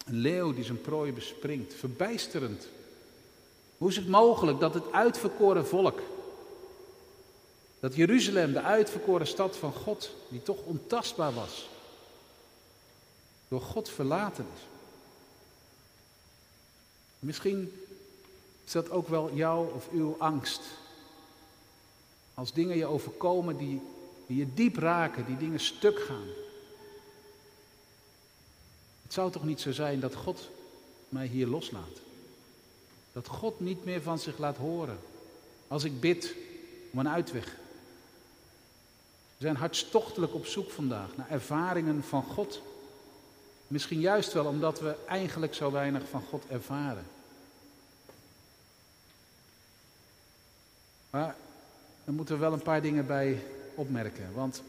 Een 0.06 0.16
leeuw 0.16 0.54
die 0.54 0.64
zijn 0.64 0.82
prooi 0.82 1.14
bespringt. 1.14 1.74
Verbijsterend. 1.74 2.68
Hoe 3.78 3.90
is 3.90 3.96
het 3.96 4.08
mogelijk 4.08 4.60
dat 4.60 4.74
het 4.74 4.92
uitverkoren 4.92 5.68
volk, 5.68 6.02
dat 7.80 7.96
Jeruzalem, 7.96 8.54
de 8.54 8.62
uitverkoren 8.62 9.28
stad 9.28 9.58
van 9.58 9.74
God, 9.74 10.12
die 10.28 10.44
toch 10.44 10.64
ontastbaar 10.64 11.34
was, 11.34 11.70
door 13.48 13.62
God 13.62 13.90
verlaten 13.90 14.46
is? 14.56 14.62
Misschien 17.20 17.72
is 18.70 18.76
dat 18.76 18.90
ook 18.90 19.08
wel 19.08 19.34
jouw 19.34 19.72
of 19.76 19.90
uw 19.92 20.16
angst. 20.20 20.62
Als 22.34 22.54
dingen 22.54 22.78
je 22.78 22.86
overkomen 22.86 23.58
die, 23.58 23.82
die 24.28 24.38
je 24.38 24.54
diep 24.54 24.78
raken, 24.78 25.26
die 25.26 25.38
dingen 25.38 25.60
stuk 25.60 26.00
gaan. 26.00 26.28
Het 29.04 29.14
zou 29.14 29.32
toch 29.32 29.44
niet 29.44 29.62
zo 29.62 29.72
zijn 29.72 30.00
dat 30.00 30.16
God 30.16 30.50
mij 31.10 31.26
hier 31.26 31.48
loslaat? 31.48 32.00
Dat 33.12 33.28
God 33.28 33.60
niet 33.60 33.86
meer 33.86 34.02
van 34.02 34.20
zich 34.20 34.38
laat 34.38 34.58
horen 34.58 35.00
als 35.68 35.84
ik 35.84 36.00
bid 36.00 36.36
om 36.92 37.00
een 37.00 37.10
uitweg. 37.10 37.46
We 39.38 39.46
zijn 39.46 39.56
hartstochtelijk 39.56 40.34
op 40.34 40.46
zoek 40.46 40.72
vandaag 40.72 41.18
naar 41.18 41.30
ervaringen 41.30 42.04
van 42.04 42.24
God. 42.24 42.62
Misschien 43.68 44.00
juist 44.00 44.34
wel 44.34 44.46
omdat 44.46 44.80
we 44.80 44.96
eigenlijk 45.08 45.54
zo 45.54 45.72
weinig 45.72 46.10
van 46.10 46.24
God 46.30 46.44
ervaren. 46.48 47.06
Maar 51.10 51.36
we 52.04 52.12
moeten 52.12 52.40
wel 52.40 52.54
een 52.54 52.62
paar 52.62 52.82
dingen 52.82 53.08
bij 53.08 53.40
opmerken. 53.76 54.30
Want 54.34 54.64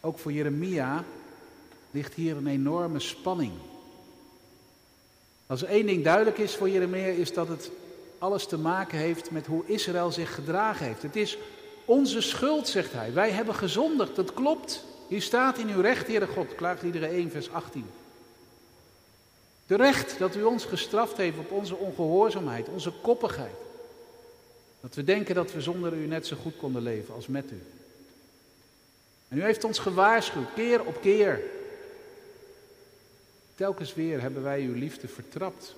ook 0.00 0.18
voor 0.18 0.32
Jeremia 0.32 1.04
ligt 1.90 2.14
hier 2.14 2.36
een 2.36 2.46
enorme 2.46 3.00
spanning. 3.00 3.52
Als 5.46 5.64
één 5.64 5.86
ding 5.86 6.04
duidelijk 6.04 6.38
is 6.38 6.54
voor 6.54 6.70
Jeremia, 6.70 7.06
is 7.06 7.32
dat 7.32 7.48
het 7.48 7.70
alles 8.18 8.46
te 8.46 8.58
maken 8.58 8.98
heeft 8.98 9.30
met 9.30 9.46
hoe 9.46 9.66
Israël 9.66 10.12
zich 10.12 10.34
gedragen 10.34 10.86
heeft. 10.86 11.02
Het 11.02 11.16
is 11.16 11.38
onze 11.84 12.20
schuld, 12.20 12.68
zegt 12.68 12.92
hij. 12.92 13.12
Wij 13.12 13.30
hebben 13.30 13.54
gezondigd, 13.54 14.16
dat 14.16 14.34
klopt. 14.34 14.84
Hier 15.08 15.22
staat 15.22 15.58
in 15.58 15.68
uw 15.68 15.80
recht, 15.80 16.06
Heere 16.06 16.26
God, 16.26 16.54
klaagt 16.54 16.82
iedereen 16.82 17.10
1, 17.10 17.30
vers 17.30 17.52
18. 17.52 17.86
De 19.66 19.76
recht 19.76 20.18
dat 20.18 20.36
u 20.36 20.42
ons 20.42 20.64
gestraft 20.64 21.16
heeft 21.16 21.38
op 21.38 21.50
onze 21.50 21.76
ongehoorzaamheid, 21.76 22.68
onze 22.68 22.92
koppigheid. 23.02 23.65
Dat 24.86 24.94
we 24.94 25.04
denken 25.04 25.34
dat 25.34 25.52
we 25.52 25.60
zonder 25.60 25.92
u 25.92 26.06
net 26.06 26.26
zo 26.26 26.36
goed 26.36 26.56
konden 26.56 26.82
leven 26.82 27.14
als 27.14 27.26
met 27.26 27.50
u. 27.50 27.62
En 29.28 29.38
u 29.38 29.42
heeft 29.42 29.64
ons 29.64 29.78
gewaarschuwd, 29.78 30.54
keer 30.54 30.84
op 30.84 31.00
keer. 31.00 31.40
Telkens 33.54 33.94
weer 33.94 34.20
hebben 34.20 34.42
wij 34.42 34.60
uw 34.62 34.74
liefde 34.74 35.08
vertrapt. 35.08 35.74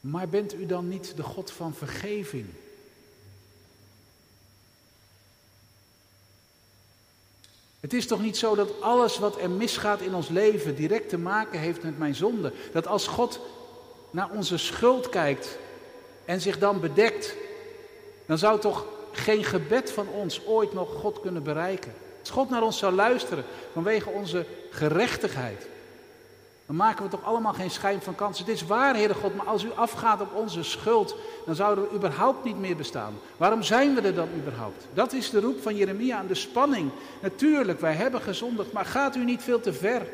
Maar 0.00 0.28
bent 0.28 0.54
u 0.54 0.66
dan 0.66 0.88
niet 0.88 1.16
de 1.16 1.22
God 1.22 1.50
van 1.50 1.74
vergeving? 1.74 2.46
Het 7.84 7.92
is 7.92 8.06
toch 8.06 8.20
niet 8.20 8.36
zo 8.36 8.54
dat 8.54 8.80
alles 8.80 9.18
wat 9.18 9.40
er 9.40 9.50
misgaat 9.50 10.00
in 10.00 10.14
ons 10.14 10.28
leven 10.28 10.74
direct 10.74 11.08
te 11.08 11.18
maken 11.18 11.58
heeft 11.58 11.82
met 11.82 11.98
mijn 11.98 12.14
zonde? 12.14 12.52
Dat 12.72 12.86
als 12.86 13.06
God 13.06 13.40
naar 14.10 14.30
onze 14.30 14.58
schuld 14.58 15.08
kijkt 15.08 15.58
en 16.24 16.40
zich 16.40 16.58
dan 16.58 16.80
bedekt, 16.80 17.34
dan 18.26 18.38
zou 18.38 18.60
toch 18.60 18.86
geen 19.12 19.44
gebed 19.44 19.90
van 19.90 20.08
ons 20.08 20.46
ooit 20.46 20.72
nog 20.72 20.92
God 20.92 21.20
kunnen 21.20 21.42
bereiken. 21.42 21.94
Als 22.20 22.30
God 22.30 22.50
naar 22.50 22.62
ons 22.62 22.78
zou 22.78 22.94
luisteren 22.94 23.44
vanwege 23.72 24.10
onze 24.10 24.46
gerechtigheid, 24.70 25.66
dan 26.66 26.76
maken 26.76 27.04
we 27.04 27.10
toch 27.10 27.24
allemaal 27.24 27.52
geen 27.52 27.70
schijn 27.70 28.02
van 28.02 28.14
kans. 28.14 28.38
Het 28.38 28.48
is 28.48 28.66
waar, 28.66 28.94
Heere 28.94 29.14
God, 29.14 29.36
maar 29.36 29.46
als 29.46 29.62
u 29.62 29.72
afgaat 29.72 30.20
op 30.20 30.34
onze 30.34 30.62
schuld, 30.62 31.16
dan 31.46 31.54
zouden 31.54 31.84
we 31.84 31.96
überhaupt 31.96 32.44
niet 32.44 32.58
meer 32.58 32.76
bestaan. 32.76 33.14
Waarom 33.36 33.62
zijn 33.62 33.94
we 33.94 34.00
er 34.00 34.14
dan 34.14 34.28
überhaupt? 34.36 34.86
Dat 34.94 35.12
is 35.12 35.30
de 35.30 35.40
roep 35.40 35.62
van 35.62 35.76
Jeremia 35.76 36.18
aan 36.18 36.26
de 36.26 36.34
spanning. 36.34 36.90
Natuurlijk, 37.22 37.80
wij 37.80 37.94
hebben 37.94 38.20
gezondigd, 38.20 38.72
maar 38.72 38.84
gaat 38.84 39.16
u 39.16 39.24
niet 39.24 39.42
veel 39.42 39.60
te 39.60 39.72
ver? 39.72 40.06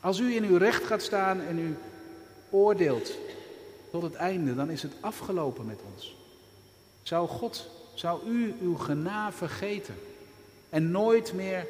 Als 0.00 0.18
u 0.18 0.34
in 0.34 0.44
uw 0.44 0.56
recht 0.56 0.84
gaat 0.84 1.02
staan 1.02 1.40
en 1.40 1.58
u 1.58 1.76
oordeelt 2.50 3.12
tot 3.90 4.02
het 4.02 4.14
einde, 4.14 4.54
dan 4.54 4.70
is 4.70 4.82
het 4.82 4.92
afgelopen 5.00 5.66
met 5.66 5.80
ons. 5.94 6.16
Zou 7.02 7.28
God, 7.28 7.68
zou 7.94 8.28
u 8.28 8.54
uw 8.60 8.76
gena 8.76 9.32
vergeten 9.32 9.94
en 10.68 10.90
nooit 10.90 11.32
meer 11.32 11.66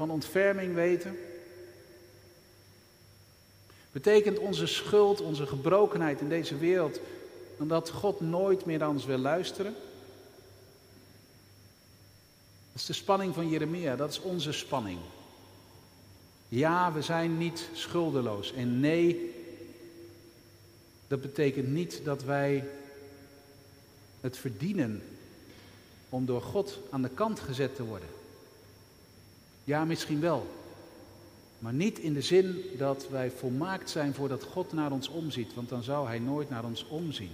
van 0.00 0.10
ontferming 0.10 0.74
weten? 0.74 1.18
Betekent 3.92 4.38
onze 4.38 4.66
schuld, 4.66 5.20
onze 5.20 5.46
gebrokenheid 5.46 6.20
in 6.20 6.28
deze 6.28 6.56
wereld, 6.56 7.00
dan 7.58 7.68
dat 7.68 7.90
God 7.90 8.20
nooit 8.20 8.64
meer 8.64 8.78
naar 8.78 8.88
ons 8.88 9.04
wil 9.04 9.18
luisteren? 9.18 9.74
Dat 12.72 12.80
is 12.80 12.86
de 12.86 12.92
spanning 12.92 13.34
van 13.34 13.48
Jeremia, 13.48 13.96
dat 13.96 14.10
is 14.10 14.20
onze 14.20 14.52
spanning. 14.52 14.98
Ja, 16.48 16.92
we 16.92 17.02
zijn 17.02 17.38
niet 17.38 17.68
schuldeloos. 17.72 18.52
En 18.52 18.80
nee, 18.80 19.34
dat 21.08 21.20
betekent 21.20 21.68
niet 21.68 22.00
dat 22.04 22.22
wij 22.22 22.64
het 24.20 24.38
verdienen 24.38 25.02
om 26.08 26.26
door 26.26 26.42
God 26.42 26.78
aan 26.90 27.02
de 27.02 27.10
kant 27.14 27.40
gezet 27.40 27.76
te 27.76 27.84
worden. 27.84 28.19
Ja, 29.64 29.84
misschien 29.84 30.20
wel. 30.20 30.58
Maar 31.58 31.72
niet 31.72 31.98
in 31.98 32.14
de 32.14 32.22
zin 32.22 32.64
dat 32.78 33.08
wij 33.08 33.30
volmaakt 33.30 33.90
zijn 33.90 34.14
voordat 34.14 34.44
God 34.44 34.72
naar 34.72 34.92
ons 34.92 35.08
omziet, 35.08 35.54
want 35.54 35.68
dan 35.68 35.82
zou 35.82 36.06
Hij 36.06 36.18
nooit 36.18 36.50
naar 36.50 36.64
ons 36.64 36.86
omzien. 36.86 37.32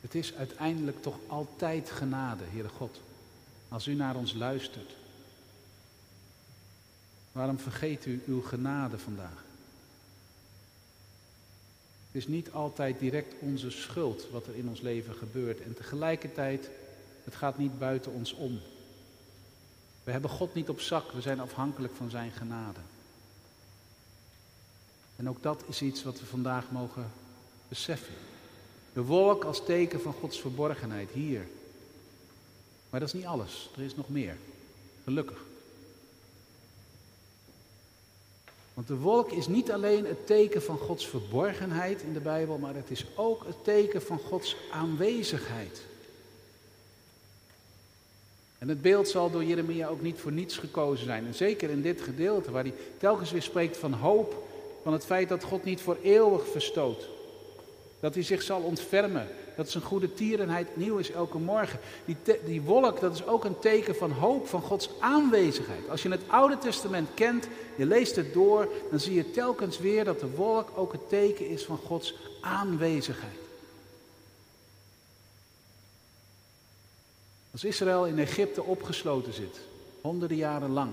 Het 0.00 0.14
is 0.14 0.34
uiteindelijk 0.34 1.02
toch 1.02 1.18
altijd 1.26 1.90
genade, 1.90 2.44
Heere 2.44 2.68
God, 2.68 3.00
als 3.68 3.86
u 3.86 3.94
naar 3.94 4.16
ons 4.16 4.34
luistert. 4.34 4.90
Waarom 7.32 7.58
vergeet 7.58 8.06
u 8.06 8.22
uw 8.26 8.42
genade 8.42 8.98
vandaag? 8.98 9.47
Het 12.12 12.22
is 12.22 12.26
niet 12.26 12.52
altijd 12.52 12.98
direct 12.98 13.34
onze 13.40 13.70
schuld 13.70 14.30
wat 14.30 14.46
er 14.46 14.56
in 14.56 14.68
ons 14.68 14.80
leven 14.80 15.14
gebeurt. 15.14 15.60
En 15.60 15.74
tegelijkertijd, 15.74 16.70
het 17.24 17.34
gaat 17.34 17.58
niet 17.58 17.78
buiten 17.78 18.12
ons 18.12 18.32
om. 18.32 18.60
We 20.04 20.10
hebben 20.10 20.30
God 20.30 20.54
niet 20.54 20.68
op 20.68 20.80
zak, 20.80 21.12
we 21.12 21.20
zijn 21.20 21.40
afhankelijk 21.40 21.94
van 21.94 22.10
Zijn 22.10 22.30
genade. 22.30 22.80
En 25.16 25.28
ook 25.28 25.42
dat 25.42 25.64
is 25.66 25.82
iets 25.82 26.02
wat 26.02 26.20
we 26.20 26.26
vandaag 26.26 26.70
mogen 26.70 27.10
beseffen. 27.68 28.14
De 28.92 29.02
wolk 29.02 29.44
als 29.44 29.64
teken 29.64 30.00
van 30.00 30.12
Gods 30.12 30.40
verborgenheid 30.40 31.10
hier. 31.10 31.46
Maar 32.90 33.00
dat 33.00 33.08
is 33.08 33.14
niet 33.14 33.26
alles, 33.26 33.70
er 33.76 33.82
is 33.82 33.96
nog 33.96 34.08
meer. 34.08 34.36
Gelukkig. 35.04 35.47
Want 38.78 38.90
de 38.90 38.98
wolk 38.98 39.32
is 39.32 39.46
niet 39.46 39.72
alleen 39.72 40.06
het 40.06 40.26
teken 40.26 40.62
van 40.62 40.78
Gods 40.78 41.06
verborgenheid 41.06 42.02
in 42.02 42.12
de 42.12 42.20
Bijbel, 42.20 42.58
maar 42.58 42.74
het 42.74 42.90
is 42.90 43.06
ook 43.14 43.44
het 43.46 43.64
teken 43.64 44.02
van 44.02 44.18
Gods 44.18 44.56
aanwezigheid. 44.72 45.80
En 48.58 48.68
het 48.68 48.82
beeld 48.82 49.08
zal 49.08 49.30
door 49.30 49.44
Jeremia 49.44 49.88
ook 49.88 50.02
niet 50.02 50.18
voor 50.18 50.32
niets 50.32 50.56
gekozen 50.56 51.04
zijn. 51.04 51.26
En 51.26 51.34
zeker 51.34 51.70
in 51.70 51.82
dit 51.82 52.00
gedeelte, 52.00 52.50
waar 52.50 52.62
hij 52.62 52.74
telkens 52.98 53.30
weer 53.30 53.42
spreekt 53.42 53.76
van 53.76 53.92
hoop, 53.92 54.42
van 54.82 54.92
het 54.92 55.04
feit 55.04 55.28
dat 55.28 55.44
God 55.44 55.64
niet 55.64 55.80
voor 55.80 55.96
eeuwig 56.02 56.48
verstoot. 56.48 57.08
Dat 58.00 58.14
hij 58.14 58.22
zich 58.22 58.42
zal 58.42 58.60
ontfermen. 58.60 59.28
Dat 59.58 59.70
zijn 59.70 59.84
goede 59.84 60.14
tierenheid 60.14 60.76
nieuw 60.76 60.96
is 60.96 61.10
elke 61.10 61.38
morgen. 61.38 61.78
Die, 62.04 62.16
die 62.44 62.62
wolk, 62.62 63.00
dat 63.00 63.14
is 63.14 63.26
ook 63.26 63.44
een 63.44 63.58
teken 63.58 63.96
van 63.96 64.10
hoop, 64.10 64.48
van 64.48 64.62
Gods 64.62 64.90
aanwezigheid. 65.00 65.88
Als 65.88 66.02
je 66.02 66.08
het 66.08 66.22
Oude 66.26 66.58
Testament 66.58 67.08
kent, 67.14 67.48
je 67.76 67.86
leest 67.86 68.16
het 68.16 68.32
door, 68.32 68.68
dan 68.90 69.00
zie 69.00 69.14
je 69.14 69.30
telkens 69.30 69.78
weer 69.78 70.04
dat 70.04 70.20
de 70.20 70.30
wolk 70.30 70.70
ook 70.74 70.92
het 70.92 71.08
teken 71.08 71.48
is 71.48 71.64
van 71.64 71.76
Gods 71.76 72.14
aanwezigheid. 72.40 73.38
Als 77.50 77.64
Israël 77.64 78.06
in 78.06 78.18
Egypte 78.18 78.62
opgesloten 78.62 79.32
zit, 79.32 79.60
honderden 80.00 80.36
jaren 80.36 80.70
lang, 80.70 80.92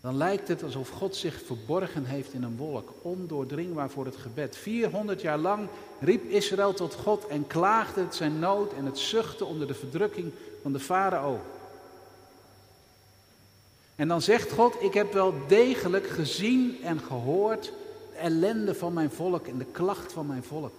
dan 0.00 0.16
lijkt 0.16 0.48
het 0.48 0.62
alsof 0.62 0.88
God 0.88 1.16
zich 1.16 1.42
verborgen 1.44 2.04
heeft 2.04 2.32
in 2.32 2.42
een 2.42 2.56
wolk, 2.56 2.92
ondoordringbaar 3.02 3.90
voor 3.90 4.04
het 4.04 4.16
gebed. 4.16 4.56
400 4.56 5.20
jaar 5.20 5.38
lang 5.38 5.68
riep 6.00 6.24
Israël 6.24 6.74
tot 6.74 6.94
God 6.94 7.26
en 7.26 7.46
klaagde 7.46 8.00
het 8.00 8.14
zijn 8.14 8.38
nood 8.38 8.72
en 8.72 8.84
het 8.84 8.98
zuchten 8.98 9.46
onder 9.46 9.66
de 9.66 9.74
verdrukking 9.74 10.32
van 10.62 10.72
de 10.72 10.80
farao. 10.80 11.40
En 13.96 14.08
dan 14.08 14.22
zegt 14.22 14.52
God, 14.52 14.82
ik 14.82 14.94
heb 14.94 15.12
wel 15.12 15.34
degelijk 15.46 16.06
gezien 16.06 16.82
en 16.82 17.00
gehoord 17.00 17.62
de 17.62 18.16
ellende 18.16 18.74
van 18.74 18.92
mijn 18.92 19.10
volk 19.10 19.46
en 19.46 19.58
de 19.58 19.64
klacht 19.64 20.12
van 20.12 20.26
mijn 20.26 20.42
volk. 20.42 20.78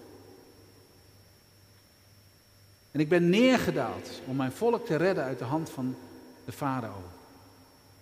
En 2.92 3.00
ik 3.00 3.10
ben 3.10 3.30
neergedaald 3.30 4.10
om 4.28 4.36
mijn 4.36 4.52
volk 4.52 4.86
te 4.86 4.96
redden 4.96 5.24
uit 5.24 5.40
de 5.40 5.46
hand 5.46 5.70
van 5.70 5.96
de 6.46 6.52
farao. 6.52 7.02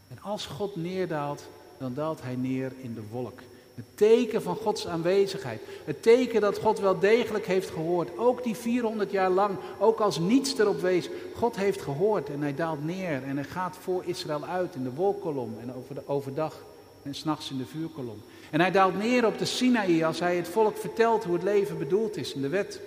En 0.10 0.18
als 0.22 0.46
God 0.46 0.76
neerdaalt, 0.76 1.48
dan 1.78 1.94
daalt 1.94 2.22
hij 2.22 2.36
neer 2.36 2.72
in 2.82 2.94
de 2.94 3.04
wolk. 3.12 3.40
Het 3.76 3.98
teken 3.98 4.42
van 4.42 4.56
Gods 4.56 4.88
aanwezigheid. 4.88 5.62
Het 5.86 6.02
teken 6.02 6.42
dat 6.42 6.58
God 6.58 6.80
wel 6.80 7.00
degelijk 7.00 7.46
heeft 7.46 7.70
gehoord. 7.70 8.18
Ook 8.18 8.44
die 8.44 8.56
400 8.56 9.12
jaar 9.12 9.30
lang, 9.30 9.58
ook 9.78 10.00
als 10.00 10.20
niets 10.20 10.58
erop 10.58 10.82
wees. 10.82 11.10
God 11.36 11.56
heeft 11.56 11.82
gehoord 11.82 12.30
en 12.30 12.42
hij 12.42 12.56
daalt 12.56 12.86
neer. 12.86 13.24
En 13.24 13.36
hij 13.36 13.46
gaat 13.46 13.78
voor 13.80 14.04
Israël 14.06 14.46
uit 14.46 14.76
in 14.76 14.84
de 14.84 14.94
wolkolom 14.94 15.58
en 15.62 15.74
over 15.76 15.96
de, 15.96 16.02
overdag 16.06 16.64
en 17.04 17.16
s'nachts 17.16 17.52
in 17.52 17.58
de 17.58 17.66
vuurkolom. 17.66 18.22
En 18.50 18.60
hij 18.60 18.72
daalt 18.72 18.98
neer 18.98 19.26
op 19.26 19.38
de 19.38 19.46
Sinaï 19.46 20.06
als 20.06 20.20
hij 20.20 20.36
het 20.36 20.48
volk 20.48 20.78
vertelt 20.78 21.24
hoe 21.24 21.34
het 21.34 21.44
leven 21.44 21.78
bedoeld 21.78 22.18
is 22.18 22.34
in 22.34 22.42
de 22.42 22.50
wet. 22.50 22.82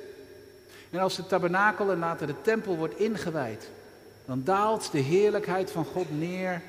En 0.91 0.99
als 0.99 1.17
de 1.17 1.27
tabernakel 1.27 1.91
en 1.91 1.99
later 1.99 2.27
de 2.27 2.41
tempel 2.43 2.77
wordt 2.77 2.99
ingewijd, 2.99 3.71
dan 4.25 4.43
daalt 4.45 4.93
de 4.93 5.01
heerlijkheid 5.01 5.71
van 5.71 5.85
God 5.85 6.19
neer 6.19 6.63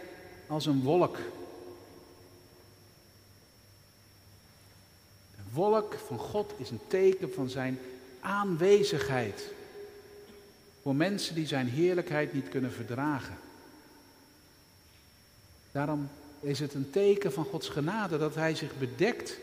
als 0.53 0.65
een 0.65 0.83
wolk. 0.83 1.17
De 5.35 5.41
wolk 5.53 5.93
van 6.07 6.17
God 6.17 6.53
is 6.57 6.69
een 6.69 6.79
teken 6.87 7.33
van 7.33 7.49
zijn 7.49 7.79
aanwezigheid. 8.19 9.51
Voor 10.81 10.95
mensen 10.95 11.35
die 11.35 11.47
zijn 11.47 11.67
heerlijkheid 11.67 12.33
niet 12.33 12.49
kunnen 12.49 12.71
verdragen. 12.71 13.37
Daarom 15.71 16.09
is 16.39 16.59
het 16.59 16.73
een 16.73 16.89
teken 16.89 17.33
van 17.33 17.45
Gods 17.45 17.69
genade 17.69 18.17
dat 18.17 18.35
Hij 18.35 18.55
zich 18.55 18.77
bedekt. 18.77 19.37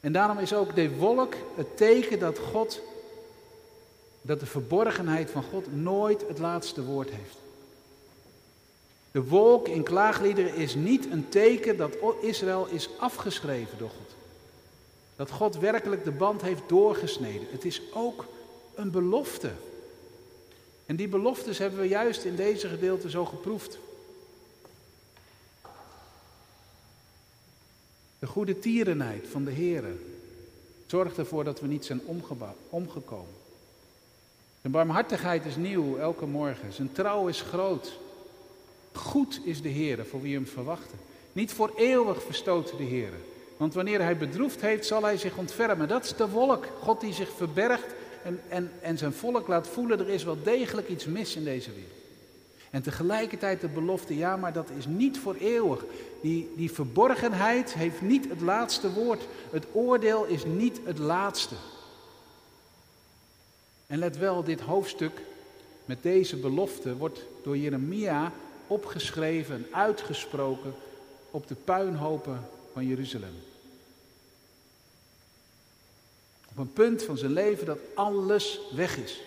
En 0.00 0.12
daarom 0.12 0.38
is 0.38 0.54
ook 0.54 0.74
de 0.74 0.96
wolk 0.96 1.34
het 1.56 1.76
teken 1.76 2.18
dat 2.18 2.38
God, 2.38 2.80
dat 4.22 4.40
de 4.40 4.46
verborgenheid 4.46 5.30
van 5.30 5.42
God 5.42 5.74
nooit 5.74 6.28
het 6.28 6.38
laatste 6.38 6.84
woord 6.84 7.10
heeft. 7.10 7.44
De 9.16 9.24
wolk 9.24 9.68
in 9.68 9.82
klaagliederen 9.82 10.54
is 10.54 10.74
niet 10.74 11.10
een 11.10 11.28
teken 11.28 11.76
dat 11.76 11.96
Israël 12.20 12.66
is 12.66 12.88
afgeschreven 12.98 13.78
door 13.78 13.88
God. 13.88 14.14
Dat 15.16 15.30
God 15.30 15.56
werkelijk 15.56 16.04
de 16.04 16.10
band 16.10 16.42
heeft 16.42 16.62
doorgesneden. 16.66 17.46
Het 17.50 17.64
is 17.64 17.82
ook 17.92 18.26
een 18.74 18.90
belofte. 18.90 19.50
En 20.86 20.96
die 20.96 21.08
beloftes 21.08 21.58
hebben 21.58 21.80
we 21.80 21.88
juist 21.88 22.24
in 22.24 22.36
deze 22.36 22.68
gedeelte 22.68 23.10
zo 23.10 23.24
geproefd. 23.24 23.78
De 28.18 28.26
goede 28.26 28.58
tierenheid 28.58 29.26
van 29.30 29.44
de 29.44 29.52
Here 29.52 29.96
zorgt 30.86 31.18
ervoor 31.18 31.44
dat 31.44 31.60
we 31.60 31.66
niet 31.66 31.84
zijn 31.84 32.00
omgekomen. 32.70 33.34
Zijn 34.60 34.72
barmhartigheid 34.72 35.44
is 35.44 35.56
nieuw 35.56 35.96
elke 35.98 36.26
morgen. 36.26 36.72
Zijn 36.72 36.92
trouw 36.92 37.26
is 37.26 37.40
groot. 37.40 38.04
Goed 38.96 39.40
is 39.44 39.62
de 39.62 39.68
Heer 39.68 40.06
voor 40.06 40.22
wie 40.22 40.34
hem 40.34 40.46
verwachten. 40.46 40.98
Niet 41.32 41.52
voor 41.52 41.72
eeuwig 41.76 42.22
verstoot 42.22 42.76
de 42.76 42.84
Heer. 42.84 43.12
Want 43.56 43.74
wanneer 43.74 44.02
hij 44.02 44.16
bedroefd 44.16 44.60
heeft, 44.60 44.86
zal 44.86 45.02
hij 45.02 45.16
zich 45.16 45.36
ontfermen. 45.36 45.88
Dat 45.88 46.04
is 46.04 46.14
de 46.16 46.28
wolk. 46.28 46.66
God 46.80 47.00
die 47.00 47.12
zich 47.12 47.30
verbergt 47.36 47.94
en, 48.24 48.40
en, 48.48 48.70
en 48.80 48.98
zijn 48.98 49.12
volk 49.12 49.48
laat 49.48 49.68
voelen, 49.68 49.98
er 49.98 50.08
is 50.08 50.24
wel 50.24 50.42
degelijk 50.42 50.88
iets 50.88 51.04
mis 51.04 51.36
in 51.36 51.44
deze 51.44 51.70
wereld. 51.70 51.92
En 52.70 52.82
tegelijkertijd 52.82 53.60
de 53.60 53.68
belofte, 53.68 54.16
ja, 54.16 54.36
maar 54.36 54.52
dat 54.52 54.70
is 54.76 54.86
niet 54.86 55.18
voor 55.18 55.34
eeuwig. 55.34 55.84
Die, 56.20 56.52
die 56.56 56.72
verborgenheid 56.72 57.74
heeft 57.74 58.00
niet 58.00 58.28
het 58.28 58.40
laatste 58.40 58.92
woord. 58.92 59.26
Het 59.50 59.66
oordeel 59.72 60.24
is 60.24 60.44
niet 60.44 60.80
het 60.84 60.98
laatste. 60.98 61.54
En 63.86 63.98
let 63.98 64.16
wel, 64.16 64.44
dit 64.44 64.60
hoofdstuk 64.60 65.20
met 65.84 66.02
deze 66.02 66.36
belofte 66.36 66.96
wordt 66.96 67.20
door 67.42 67.56
Jeremia 67.56 68.32
opgeschreven 68.66 69.54
en 69.54 69.66
uitgesproken 69.74 70.74
op 71.30 71.48
de 71.48 71.54
puinhopen 71.54 72.48
van 72.72 72.86
Jeruzalem. 72.86 73.34
Op 76.50 76.58
een 76.58 76.72
punt 76.72 77.02
van 77.02 77.18
zijn 77.18 77.32
leven 77.32 77.66
dat 77.66 77.78
alles 77.94 78.60
weg 78.74 78.96
is. 78.96 79.22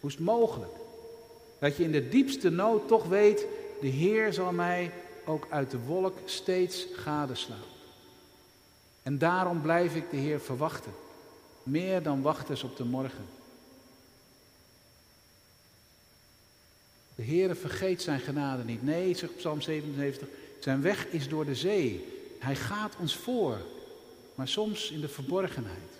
Hoe 0.00 0.10
is 0.10 0.16
het 0.16 0.24
mogelijk? 0.24 0.72
Dat 1.58 1.76
je 1.76 1.84
in 1.84 1.92
de 1.92 2.08
diepste 2.08 2.50
nood 2.50 2.88
toch 2.88 3.04
weet, 3.04 3.46
de 3.80 3.86
Heer 3.86 4.32
zal 4.32 4.52
mij 4.52 4.92
ook 5.24 5.46
uit 5.50 5.70
de 5.70 5.78
wolk 5.78 6.18
steeds 6.24 6.86
gadeslaan. 6.94 7.58
En 9.02 9.18
daarom 9.18 9.62
blijf 9.62 9.94
ik 9.94 10.10
de 10.10 10.16
Heer 10.16 10.40
verwachten. 10.40 10.92
Meer 11.62 12.02
dan 12.02 12.22
wachters 12.22 12.62
op 12.62 12.76
de 12.76 12.84
morgen. 12.84 13.37
De 17.18 17.24
Heere 17.24 17.54
vergeet 17.54 18.02
zijn 18.02 18.20
genade 18.20 18.64
niet. 18.64 18.82
Nee, 18.82 19.16
zegt 19.16 19.36
Psalm 19.36 19.60
77, 19.60 20.28
zijn 20.58 20.82
weg 20.82 21.06
is 21.06 21.28
door 21.28 21.44
de 21.44 21.54
zee. 21.54 22.06
Hij 22.38 22.56
gaat 22.56 22.94
ons 23.00 23.16
voor, 23.16 23.58
maar 24.34 24.48
soms 24.48 24.90
in 24.90 25.00
de 25.00 25.08
verborgenheid. 25.08 25.90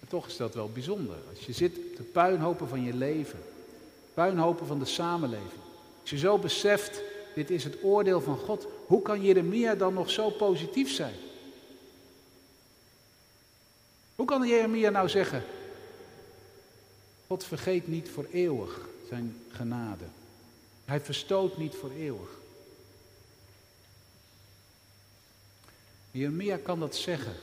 En 0.00 0.08
toch 0.08 0.26
is 0.26 0.36
dat 0.36 0.54
wel 0.54 0.68
bijzonder. 0.68 1.16
Als 1.30 1.46
je 1.46 1.52
zit 1.52 1.74
de 1.96 2.02
puinhopen 2.02 2.68
van 2.68 2.84
je 2.84 2.94
leven, 2.94 3.42
puinhopen 4.14 4.66
van 4.66 4.78
de 4.78 4.84
samenleving. 4.84 5.62
Als 6.00 6.10
je 6.10 6.18
zo 6.18 6.38
beseft, 6.38 7.02
dit 7.34 7.50
is 7.50 7.64
het 7.64 7.76
oordeel 7.82 8.20
van 8.20 8.38
God, 8.38 8.66
hoe 8.86 9.02
kan 9.02 9.22
Jeremia 9.22 9.74
dan 9.74 9.94
nog 9.94 10.10
zo 10.10 10.30
positief 10.30 10.90
zijn? 10.92 11.14
Hoe 14.14 14.26
kan 14.26 14.48
Jeremia 14.48 14.90
nou 14.90 15.08
zeggen, 15.08 15.44
God 17.34 17.44
vergeet 17.44 17.88
niet 17.88 18.08
voor 18.08 18.26
eeuwig 18.32 18.80
zijn 19.08 19.36
genade. 19.50 20.04
Hij 20.84 21.00
verstoot 21.00 21.56
niet 21.56 21.74
voor 21.74 21.90
eeuwig. 21.90 22.28
Jeremia 26.10 26.56
kan 26.56 26.80
dat 26.80 26.96
zeggen, 26.96 27.34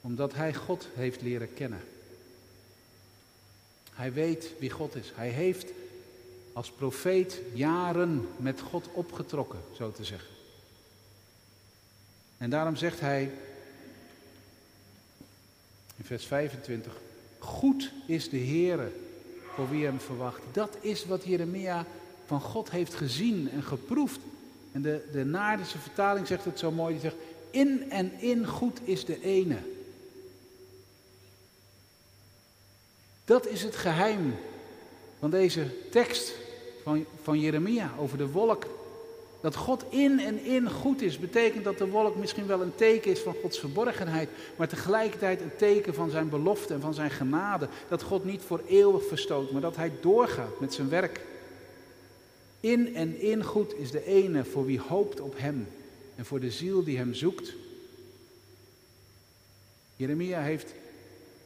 omdat 0.00 0.34
hij 0.34 0.54
God 0.54 0.88
heeft 0.94 1.22
leren 1.22 1.54
kennen. 1.54 1.80
Hij 3.92 4.12
weet 4.12 4.50
wie 4.58 4.70
God 4.70 4.94
is. 4.94 5.12
Hij 5.14 5.28
heeft 5.28 5.72
als 6.52 6.70
profeet 6.70 7.40
jaren 7.52 8.28
met 8.36 8.60
God 8.60 8.88
opgetrokken, 8.92 9.60
zo 9.76 9.92
te 9.92 10.04
zeggen. 10.04 10.34
En 12.36 12.50
daarom 12.50 12.76
zegt 12.76 13.00
hij 13.00 13.22
in 15.96 16.04
vers 16.04 16.26
25, 16.26 16.96
goed 17.44 17.92
is 18.06 18.28
de 18.28 18.38
Heere 18.38 18.92
voor 19.54 19.70
wie 19.70 19.84
hem 19.84 20.00
verwacht. 20.00 20.40
Dat 20.52 20.76
is 20.80 21.06
wat 21.06 21.24
Jeremia 21.24 21.86
van 22.26 22.40
God 22.40 22.70
heeft 22.70 22.94
gezien 22.94 23.50
en 23.50 23.62
geproefd. 23.62 24.20
En 24.72 24.82
de, 24.82 25.08
de 25.12 25.24
Naardense 25.24 25.78
vertaling 25.78 26.26
zegt 26.26 26.44
het 26.44 26.58
zo 26.58 26.70
mooi, 26.70 26.92
die 26.92 27.02
zegt, 27.02 27.16
in 27.50 27.90
en 27.90 28.20
in 28.20 28.46
goed 28.46 28.80
is 28.84 29.04
de 29.04 29.22
ene. 29.22 29.58
Dat 33.24 33.46
is 33.46 33.62
het 33.62 33.76
geheim 33.76 34.34
van 35.18 35.30
deze 35.30 35.88
tekst 35.90 36.34
van, 36.82 37.04
van 37.22 37.40
Jeremia 37.40 37.92
over 37.98 38.18
de 38.18 38.28
wolk. 38.28 38.66
Dat 39.44 39.56
God 39.56 39.84
in 39.88 40.20
en 40.20 40.44
in 40.44 40.70
goed 40.70 41.02
is, 41.02 41.18
betekent 41.18 41.64
dat 41.64 41.78
de 41.78 41.88
wolk 41.88 42.16
misschien 42.16 42.46
wel 42.46 42.60
een 42.60 42.74
teken 42.74 43.10
is 43.10 43.20
van 43.20 43.34
Gods 43.42 43.58
verborgenheid, 43.58 44.28
maar 44.56 44.68
tegelijkertijd 44.68 45.40
een 45.40 45.56
teken 45.56 45.94
van 45.94 46.10
zijn 46.10 46.28
belofte 46.28 46.74
en 46.74 46.80
van 46.80 46.94
zijn 46.94 47.10
genade. 47.10 47.68
Dat 47.88 48.02
God 48.02 48.24
niet 48.24 48.42
voor 48.42 48.60
eeuwig 48.68 49.06
verstoot, 49.06 49.50
maar 49.50 49.60
dat 49.60 49.76
hij 49.76 49.92
doorgaat 50.00 50.60
met 50.60 50.74
zijn 50.74 50.88
werk. 50.88 51.20
In 52.60 52.94
en 52.94 53.20
in 53.20 53.44
goed 53.44 53.78
is 53.78 53.90
de 53.90 54.06
ene 54.06 54.44
voor 54.44 54.64
wie 54.64 54.80
hoopt 54.80 55.20
op 55.20 55.34
hem 55.36 55.68
en 56.16 56.24
voor 56.24 56.40
de 56.40 56.50
ziel 56.50 56.84
die 56.84 56.96
hem 56.96 57.14
zoekt. 57.14 57.54
Jeremia 59.96 60.40
heeft 60.40 60.74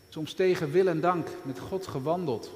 soms 0.08 0.32
tegen 0.32 0.70
wil 0.70 0.86
en 0.86 1.00
dank 1.00 1.28
met 1.42 1.58
God 1.58 1.86
gewandeld. 1.86 2.50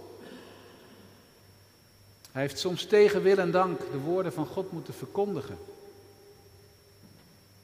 Hij 2.33 2.43
heeft 2.43 2.59
soms 2.59 2.85
tegen 2.85 3.23
wil 3.23 3.39
en 3.39 3.51
dank 3.51 3.79
de 3.79 3.99
woorden 3.99 4.33
van 4.33 4.47
God 4.47 4.73
moeten 4.73 4.95
verkondigen. 4.95 5.59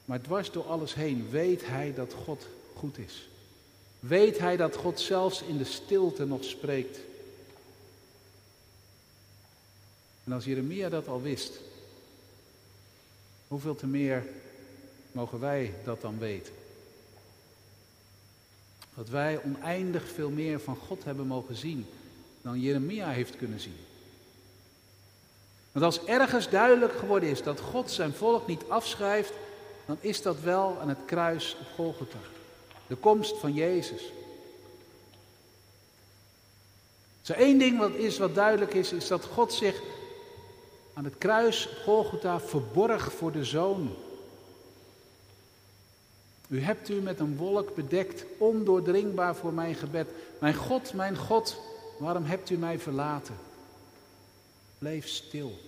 Maar 0.05 0.21
dwars 0.21 0.51
door 0.51 0.65
alles 0.65 0.93
heen 0.93 1.29
weet 1.29 1.65
hij 1.65 1.93
dat 1.93 2.13
God 2.13 2.47
goed 2.75 2.97
is. 2.97 3.29
Weet 3.99 4.39
hij 4.39 4.57
dat 4.57 4.75
God 4.75 4.99
zelfs 4.99 5.41
in 5.41 5.57
de 5.57 5.63
stilte 5.63 6.25
nog 6.25 6.43
spreekt. 6.43 6.99
En 10.23 10.31
als 10.31 10.45
Jeremia 10.45 10.89
dat 10.89 11.07
al 11.07 11.21
wist, 11.21 11.59
hoeveel 13.47 13.75
te 13.75 13.87
meer 13.87 14.25
mogen 15.11 15.39
wij 15.39 15.73
dat 15.83 16.01
dan 16.01 16.19
weten? 16.19 16.53
Dat 18.95 19.09
wij 19.09 19.43
oneindig 19.43 20.09
veel 20.09 20.29
meer 20.29 20.59
van 20.59 20.75
God 20.75 21.03
hebben 21.03 21.27
mogen 21.27 21.55
zien 21.55 21.85
dan 22.41 22.59
Jeremia 22.59 23.09
heeft 23.09 23.37
kunnen 23.37 23.59
zien. 23.59 23.77
Want 25.71 25.85
als 25.85 26.05
ergens 26.05 26.49
duidelijk 26.49 26.93
geworden 26.93 27.29
is 27.29 27.43
dat 27.43 27.59
God 27.59 27.91
zijn 27.91 28.13
volk 28.13 28.47
niet 28.47 28.63
afschrijft, 28.67 29.33
dan 29.85 29.97
is 29.99 30.21
dat 30.21 30.39
wel 30.39 30.77
aan 30.81 30.89
het 30.89 31.05
kruis 31.05 31.57
op 31.59 31.67
Golgotha. 31.75 32.19
De 32.87 32.95
komst 32.95 33.37
van 33.37 33.53
Jezus. 33.53 34.11
Zo 37.21 37.33
één 37.33 37.57
ding 37.57 37.79
wat 37.79 37.93
is 37.93 38.17
wat 38.17 38.35
duidelijk 38.35 38.73
is, 38.73 38.91
is 38.91 39.07
dat 39.07 39.25
God 39.25 39.53
zich 39.53 39.81
aan 40.93 41.03
het 41.03 41.17
kruis 41.17 41.69
op 41.69 41.77
Golgotha 41.83 42.39
verborg 42.39 43.13
voor 43.13 43.31
de 43.31 43.43
zoon. 43.43 43.95
U 46.47 46.61
hebt 46.61 46.89
u 46.89 46.93
met 46.93 47.19
een 47.19 47.37
wolk 47.37 47.75
bedekt, 47.75 48.25
ondoordringbaar 48.37 49.35
voor 49.35 49.53
mijn 49.53 49.75
gebed. 49.75 50.07
Mijn 50.39 50.55
God, 50.55 50.93
mijn 50.93 51.17
God, 51.17 51.57
waarom 51.97 52.23
hebt 52.23 52.49
u 52.49 52.57
mij 52.57 52.79
verlaten? 52.79 53.35
Bleef 54.79 55.07
stil. 55.07 55.59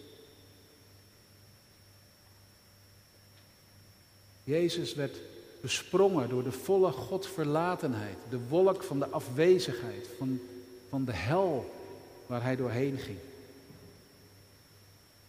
Jezus 4.44 4.94
werd 4.94 5.18
besprongen 5.62 6.30
door 6.30 6.44
de 6.44 6.52
volle 6.52 6.92
Godverlatenheid, 6.92 8.18
de 8.30 8.40
wolk 8.48 8.84
van 8.84 9.00
de 9.00 9.08
afwezigheid, 9.08 10.08
van, 10.18 10.40
van 10.90 11.06
de 11.06 11.14
hel 11.14 11.72
waar 12.26 12.44
hij 12.44 12.56
doorheen 12.56 12.98
ging. 12.98 13.18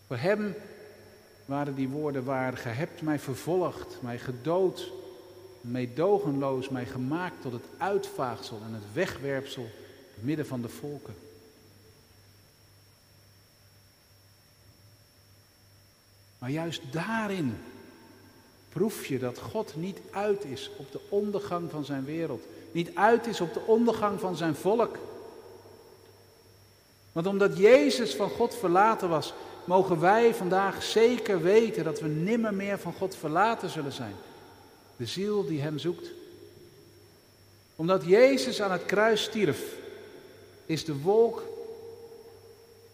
Voor 0.06 0.16
hem 0.16 0.54
waren 1.44 1.74
die 1.74 1.88
woorden 1.88 2.24
waar, 2.24 2.56
ge 2.56 2.68
hebt 2.68 3.02
mij 3.02 3.18
vervolgd, 3.18 3.98
mij 4.00 4.18
gedood, 4.18 4.90
meedogenloos, 5.60 6.68
mij 6.68 6.86
gemaakt 6.86 7.42
tot 7.42 7.52
het 7.52 7.64
uitvaagsel 7.76 8.60
en 8.66 8.74
het 8.74 8.92
wegwerpsel 8.92 9.68
midden 10.14 10.46
van 10.46 10.62
de 10.62 10.68
volken. 10.68 11.14
Maar 16.42 16.50
juist 16.50 16.83
daarin 16.90 17.57
proef 18.68 19.07
je 19.07 19.18
dat 19.18 19.38
God 19.38 19.76
niet 19.76 20.00
uit 20.11 20.44
is 20.44 20.70
op 20.76 20.92
de 20.92 21.00
ondergang 21.09 21.70
van 21.70 21.85
zijn 21.85 22.05
wereld. 22.05 22.44
Niet 22.72 22.94
uit 22.94 23.26
is 23.26 23.40
op 23.40 23.55
de 23.55 23.61
ondergang 23.66 24.20
van 24.20 24.37
zijn 24.37 24.55
volk. 24.55 24.98
Want 27.12 27.26
omdat 27.26 27.59
Jezus 27.59 28.14
van 28.14 28.31
God 28.31 28.55
verlaten 28.55 29.09
was, 29.09 29.35
mogen 29.64 30.00
wij 30.00 30.35
vandaag 30.35 30.83
zeker 30.83 31.42
weten 31.42 31.85
dat 31.85 32.00
we 32.00 32.09
nimmer 32.09 32.55
meer 32.55 32.78
van 32.78 32.92
God 32.92 33.16
verlaten 33.16 33.68
zullen 33.70 33.92
zijn. 33.92 34.14
De 34.96 35.07
ziel 35.07 35.46
die 35.46 35.61
Hem 35.61 35.78
zoekt. 35.78 36.11
Omdat 37.76 38.05
Jezus 38.05 38.62
aan 38.62 38.72
het 38.72 38.87
kruis 38.87 39.22
stierf, 39.22 39.76
is 40.66 40.85
de 40.85 41.00
wolk 41.00 41.42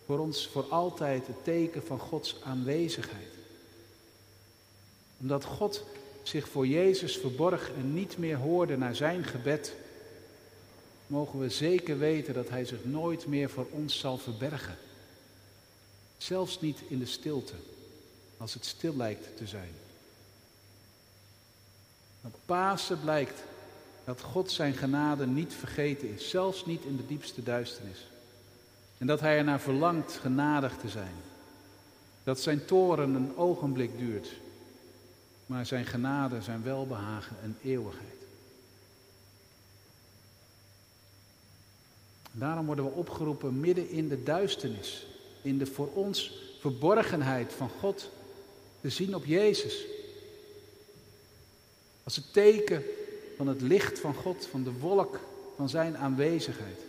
voor 0.06 0.18
ons 0.18 0.48
voor 0.48 0.64
altijd 0.68 1.26
het 1.26 1.44
teken 1.44 1.82
van 1.86 1.98
Gods 1.98 2.36
aanwezigheid 2.44 3.36
omdat 5.20 5.44
God 5.44 5.84
zich 6.22 6.48
voor 6.48 6.66
Jezus 6.66 7.16
verborg 7.16 7.70
en 7.72 7.94
niet 7.94 8.18
meer 8.18 8.36
hoorde 8.36 8.76
naar 8.76 8.96
zijn 8.96 9.24
gebed, 9.24 9.74
mogen 11.06 11.38
we 11.38 11.48
zeker 11.48 11.98
weten 11.98 12.34
dat 12.34 12.48
Hij 12.48 12.64
zich 12.64 12.84
nooit 12.84 13.26
meer 13.26 13.50
voor 13.50 13.66
ons 13.70 13.98
zal 13.98 14.18
verbergen. 14.18 14.76
Zelfs 16.16 16.60
niet 16.60 16.80
in 16.88 16.98
de 16.98 17.06
stilte, 17.06 17.54
als 18.36 18.54
het 18.54 18.64
stil 18.64 18.96
lijkt 18.96 19.36
te 19.36 19.46
zijn. 19.46 19.72
Op 22.20 22.34
Pasen 22.46 23.00
blijkt 23.00 23.42
dat 24.04 24.20
God 24.20 24.50
zijn 24.50 24.74
genade 24.74 25.26
niet 25.26 25.54
vergeten 25.54 26.14
is, 26.14 26.28
zelfs 26.28 26.66
niet 26.66 26.84
in 26.84 26.96
de 26.96 27.06
diepste 27.06 27.42
duisternis. 27.42 28.06
En 28.98 29.06
dat 29.06 29.20
Hij 29.20 29.38
ernaar 29.38 29.60
verlangt 29.60 30.12
genadig 30.12 30.76
te 30.76 30.88
zijn. 30.88 31.14
Dat 32.24 32.40
zijn 32.40 32.64
toren 32.64 33.14
een 33.14 33.36
ogenblik 33.36 33.98
duurt 33.98 34.28
maar 35.48 35.66
zijn 35.66 35.86
genade, 35.86 36.42
zijn 36.42 36.62
welbehagen 36.62 37.36
en 37.42 37.56
eeuwigheid. 37.62 38.18
Daarom 42.32 42.66
worden 42.66 42.84
we 42.84 42.90
opgeroepen 42.90 43.60
midden 43.60 43.90
in 43.90 44.08
de 44.08 44.22
duisternis, 44.22 45.06
in 45.42 45.58
de 45.58 45.66
voor 45.66 45.88
ons 45.92 46.38
verborgenheid 46.60 47.52
van 47.52 47.70
God, 47.80 48.10
te 48.80 48.90
zien 48.90 49.14
op 49.14 49.24
Jezus. 49.24 49.84
Als 52.04 52.16
het 52.16 52.32
teken 52.32 52.82
van 53.36 53.46
het 53.46 53.60
licht 53.60 53.98
van 53.98 54.14
God, 54.14 54.46
van 54.46 54.62
de 54.62 54.72
wolk 54.72 55.20
van 55.56 55.68
zijn 55.68 55.96
aanwezigheid. 55.96 56.80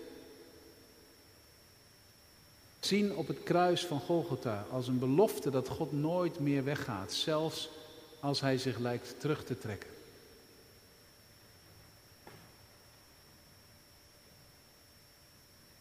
Zien 2.79 3.15
op 3.15 3.27
het 3.27 3.43
kruis 3.43 3.85
van 3.85 3.99
Golgotha 3.99 4.65
als 4.71 4.87
een 4.87 4.99
belofte 4.99 5.49
dat 5.49 5.67
God 5.67 5.91
nooit 5.91 6.39
meer 6.39 6.63
weggaat, 6.63 7.13
zelfs 7.13 7.69
als 8.19 8.41
hij 8.41 8.57
zich 8.57 8.77
lijkt 8.77 9.19
terug 9.19 9.43
te 9.43 9.57
trekken. 9.57 9.89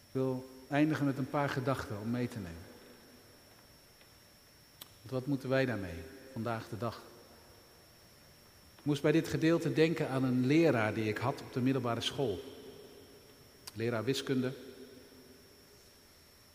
Ik 0.09 0.15
wil 0.15 0.49
eindigen 0.69 1.05
met 1.05 1.19
een 1.19 1.31
paar 1.31 1.49
gedachten 1.49 2.01
om 2.01 2.11
mee 2.11 2.29
te 2.29 2.39
nemen. 2.39 2.67
Want 4.79 5.11
wat 5.11 5.27
moeten 5.27 5.49
wij 5.49 5.65
daarmee 5.65 6.03
vandaag 6.33 6.69
de 6.69 6.79
dag? 6.79 7.03
Ik 8.79 8.85
moest 8.85 9.03
bij 9.03 9.13
dit 9.13 9.29
gedeelte 9.29 9.73
denken 9.73 10.09
aan 10.09 10.25
een 10.25 10.47
leraar 10.47 10.95
die 10.95 11.09
ik 11.09 11.19
had 11.19 11.41
op 11.41 11.53
de 11.53 11.61
middelbare 11.61 12.01
school. 12.01 12.41
Leraar 13.73 14.05
wiskunde. 14.05 14.53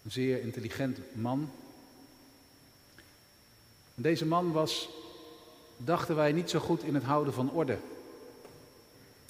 Een 0.04 0.12
zeer 0.12 0.42
intelligent 0.42 0.98
man. 1.14 1.52
En 3.96 4.02
deze 4.02 4.26
man 4.26 4.52
was 4.52 4.90
dachten 5.78 6.16
wij 6.16 6.32
niet 6.32 6.50
zo 6.50 6.60
goed 6.60 6.84
in 6.84 6.94
het 6.94 7.04
houden 7.04 7.34
van 7.34 7.52
orde. 7.52 7.78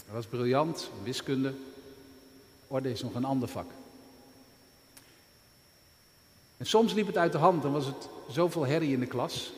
Hij 0.06 0.14
was 0.14 0.26
briljant, 0.26 0.90
wiskunde. 1.04 1.54
Orde 2.68 2.92
is 2.92 3.02
nog 3.02 3.16
een 3.16 3.26
ander 3.26 3.48
vak. 3.48 3.72
En 6.58 6.66
soms 6.66 6.94
liep 6.94 7.08
het 7.08 7.18
uit 7.18 7.32
de 7.32 7.38
hand, 7.38 7.62
dan 7.62 7.72
was 7.72 7.86
het 7.86 8.08
zoveel 8.30 8.66
herrie 8.66 8.94
in 8.94 9.00
de 9.00 9.06
klas. 9.06 9.54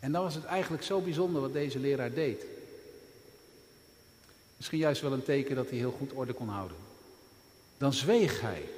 En 0.00 0.12
dan 0.12 0.22
was 0.22 0.34
het 0.34 0.44
eigenlijk 0.44 0.82
zo 0.82 1.00
bijzonder 1.00 1.40
wat 1.40 1.52
deze 1.52 1.78
leraar 1.78 2.12
deed. 2.12 2.44
Misschien 4.56 4.78
juist 4.78 5.02
wel 5.02 5.12
een 5.12 5.22
teken 5.22 5.56
dat 5.56 5.68
hij 5.68 5.78
heel 5.78 5.94
goed 5.98 6.12
orde 6.12 6.32
kon 6.32 6.48
houden. 6.48 6.76
Dan 7.78 7.92
zweeg 7.92 8.40
hij. 8.40 8.68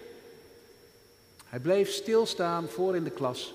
Hij 1.45 1.61
bleef 1.61 1.91
stilstaan 1.91 2.69
voor 2.69 2.97
in 2.97 3.05
de 3.05 3.11
klas, 3.11 3.55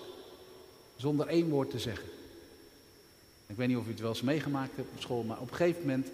zonder 0.96 1.28
één 1.28 1.50
woord 1.50 1.70
te 1.70 1.80
zeggen. 1.80 2.10
Ik 3.48 3.56
weet 3.56 3.68
niet 3.68 3.78
of 3.78 3.86
u 3.86 3.90
het 3.90 4.00
wel 4.00 4.10
eens 4.10 4.22
meegemaakt 4.22 4.76
hebt 4.76 4.90
op 4.96 5.02
school, 5.02 5.24
maar 5.24 5.40
op 5.40 5.50
een 5.50 5.56
gegeven 5.56 5.82
moment 5.82 6.08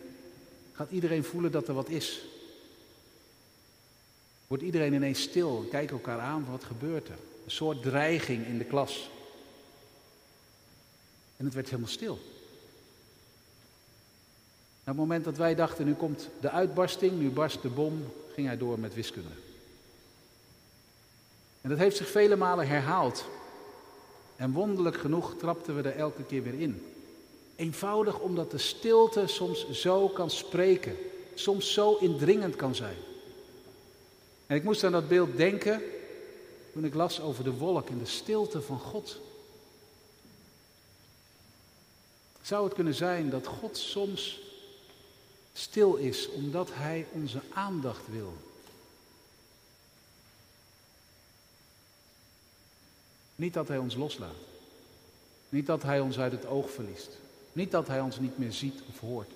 gaat 0.72 0.91
iedereen 0.91 1.24
voelen 1.24 1.52
dat 1.52 1.67
er 1.67 1.74
wat 1.74 1.89
is. 1.89 2.22
Wordt 4.48 4.63
iedereen 4.63 4.94
ineens 4.94 5.22
stil 5.22 5.67
kijkt 5.70 5.91
elkaar 5.91 6.20
aan, 6.20 6.46
wat 6.50 6.63
gebeurt 6.63 7.08
er? 7.08 7.17
Een 7.46 7.52
soort 7.52 7.82
dreiging 7.82 8.46
in 8.46 8.58
de 8.58 8.63
klas. 8.63 9.10
En 11.38 11.46
het 11.46 11.54
werd 11.54 11.70
helemaal 11.70 11.89
stil. 11.89 12.13
op 12.13 12.20
het 14.84 14.96
moment 14.96 15.24
dat 15.24 15.38
wij 15.38 15.56
dachten, 15.56 15.86
nu 15.86 15.94
komt 15.94 16.30
de 16.41 16.50
uitbarsting, 16.50 17.20
nu 17.20 17.30
barst 17.30 17.62
de 17.62 17.70
bom, 17.70 18.13
ging 18.34 18.48
hij 18.48 18.58
door 18.58 18.80
met 18.80 18.94
wiskunde. 18.94 19.30
En 21.62 21.70
dat 21.70 21.78
heeft 21.78 21.98
zich 21.98 22.10
vele 22.10 22.36
malen 22.36 22.67
herhaald. 22.67 23.26
En 24.36 24.52
wonderlijk 24.52 24.98
genoeg 24.98 25.36
trapten 25.38 25.76
we 25.76 25.89
er 25.89 25.98
elke 25.98 26.24
keer 26.24 26.44
weer 26.44 26.60
in. 26.60 26.86
Eenvoudig 27.62 28.19
omdat 28.19 28.52
de 28.52 28.58
stilte 28.58 29.28
soms 29.28 29.71
zo 29.71 30.08
kan 30.10 30.30
spreken, 30.30 30.97
soms 31.34 31.74
zo 31.74 31.95
indringend 31.95 32.56
kan 32.56 32.76
zijn. 32.76 32.97
En 34.47 34.56
ik 34.56 34.63
moest 34.63 34.84
aan 34.84 34.91
dat 34.91 35.08
beeld 35.08 35.38
denken 35.38 35.82
toen 36.74 36.86
ik 36.86 36.93
las 36.93 37.19
over 37.19 37.43
de 37.43 37.52
wolk 37.52 37.89
en 37.89 38.00
de 38.00 38.06
stilte 38.06 38.62
van 38.62 38.80
God. 38.80 39.19
Zou 42.41 42.63
het 42.65 42.74
kunnen 42.74 42.93
zijn 42.93 43.30
dat 43.30 43.47
God 43.47 43.78
soms 43.78 44.41
stil 45.54 45.95
is 45.95 46.30
omdat 46.30 46.69
Hij 46.74 47.08
onze 47.12 47.41
aandacht 47.54 48.08
wil? 48.10 48.34
Niet 53.36 53.54
dat 53.54 53.67
Hij 53.67 53.78
ons 53.78 53.95
loslaat. 53.95 54.36
Niet 55.50 55.65
dat 55.65 55.84
Hij 55.84 56.00
ons 56.00 56.19
uit 56.19 56.32
het 56.32 56.45
oog 56.45 56.71
verliest. 56.71 57.20
Niet 57.53 57.71
dat 57.71 57.87
Hij 57.87 57.99
ons 57.99 58.19
niet 58.19 58.37
meer 58.37 58.51
ziet 58.51 58.81
of 58.89 58.99
hoort. 58.99 59.31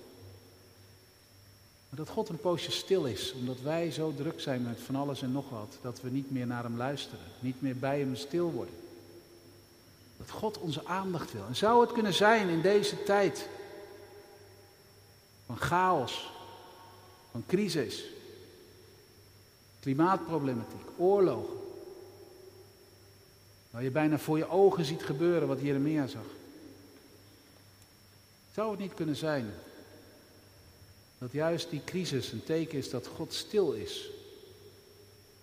Maar 1.88 1.98
dat 1.98 2.08
God 2.08 2.28
een 2.28 2.40
poosje 2.40 2.70
stil 2.70 3.04
is, 3.04 3.32
omdat 3.32 3.60
wij 3.60 3.90
zo 3.90 4.14
druk 4.14 4.40
zijn 4.40 4.62
met 4.62 4.80
van 4.80 4.96
alles 4.96 5.22
en 5.22 5.32
nog 5.32 5.50
wat, 5.50 5.78
dat 5.82 6.00
we 6.00 6.10
niet 6.10 6.30
meer 6.30 6.46
naar 6.46 6.62
Hem 6.62 6.76
luisteren, 6.76 7.24
niet 7.40 7.62
meer 7.62 7.76
bij 7.76 7.98
Hem 7.98 8.16
stil 8.16 8.50
worden. 8.50 8.74
Dat 10.16 10.30
God 10.30 10.58
onze 10.58 10.86
aandacht 10.86 11.32
wil. 11.32 11.46
En 11.46 11.56
zou 11.56 11.80
het 11.80 11.92
kunnen 11.92 12.14
zijn 12.14 12.48
in 12.48 12.62
deze 12.62 13.02
tijd 13.02 13.48
van 15.46 15.56
chaos, 15.56 16.32
van 17.30 17.44
crisis, 17.46 18.04
klimaatproblematiek, 19.80 20.88
oorlogen, 20.96 21.56
waar 23.70 23.82
je 23.82 23.90
bijna 23.90 24.18
voor 24.18 24.38
je 24.38 24.48
ogen 24.48 24.84
ziet 24.84 25.02
gebeuren 25.02 25.48
wat 25.48 25.60
Jeremia 25.60 26.06
zag. 26.06 26.26
Zou 28.56 28.70
het 28.70 28.80
niet 28.80 28.94
kunnen 28.94 29.16
zijn 29.16 29.54
dat 31.18 31.32
juist 31.32 31.70
die 31.70 31.82
crisis 31.84 32.32
een 32.32 32.44
teken 32.44 32.78
is 32.78 32.90
dat 32.90 33.06
God 33.06 33.34
stil 33.34 33.72
is, 33.72 34.10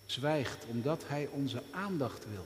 zwijgt, 0.05 0.65
omdat 0.65 1.03
Hij 1.07 1.29
onze 1.31 1.61
aandacht 1.71 2.25
wil? 2.31 2.45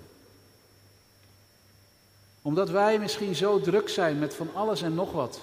Omdat 2.42 2.70
wij 2.70 3.00
misschien 3.00 3.36
zo 3.36 3.60
druk 3.60 3.90
zijn 3.90 4.20
met 4.20 4.34
van 4.34 4.54
alles 4.54 4.82
en 4.82 4.94
nog 4.94 5.12
wat, 5.12 5.40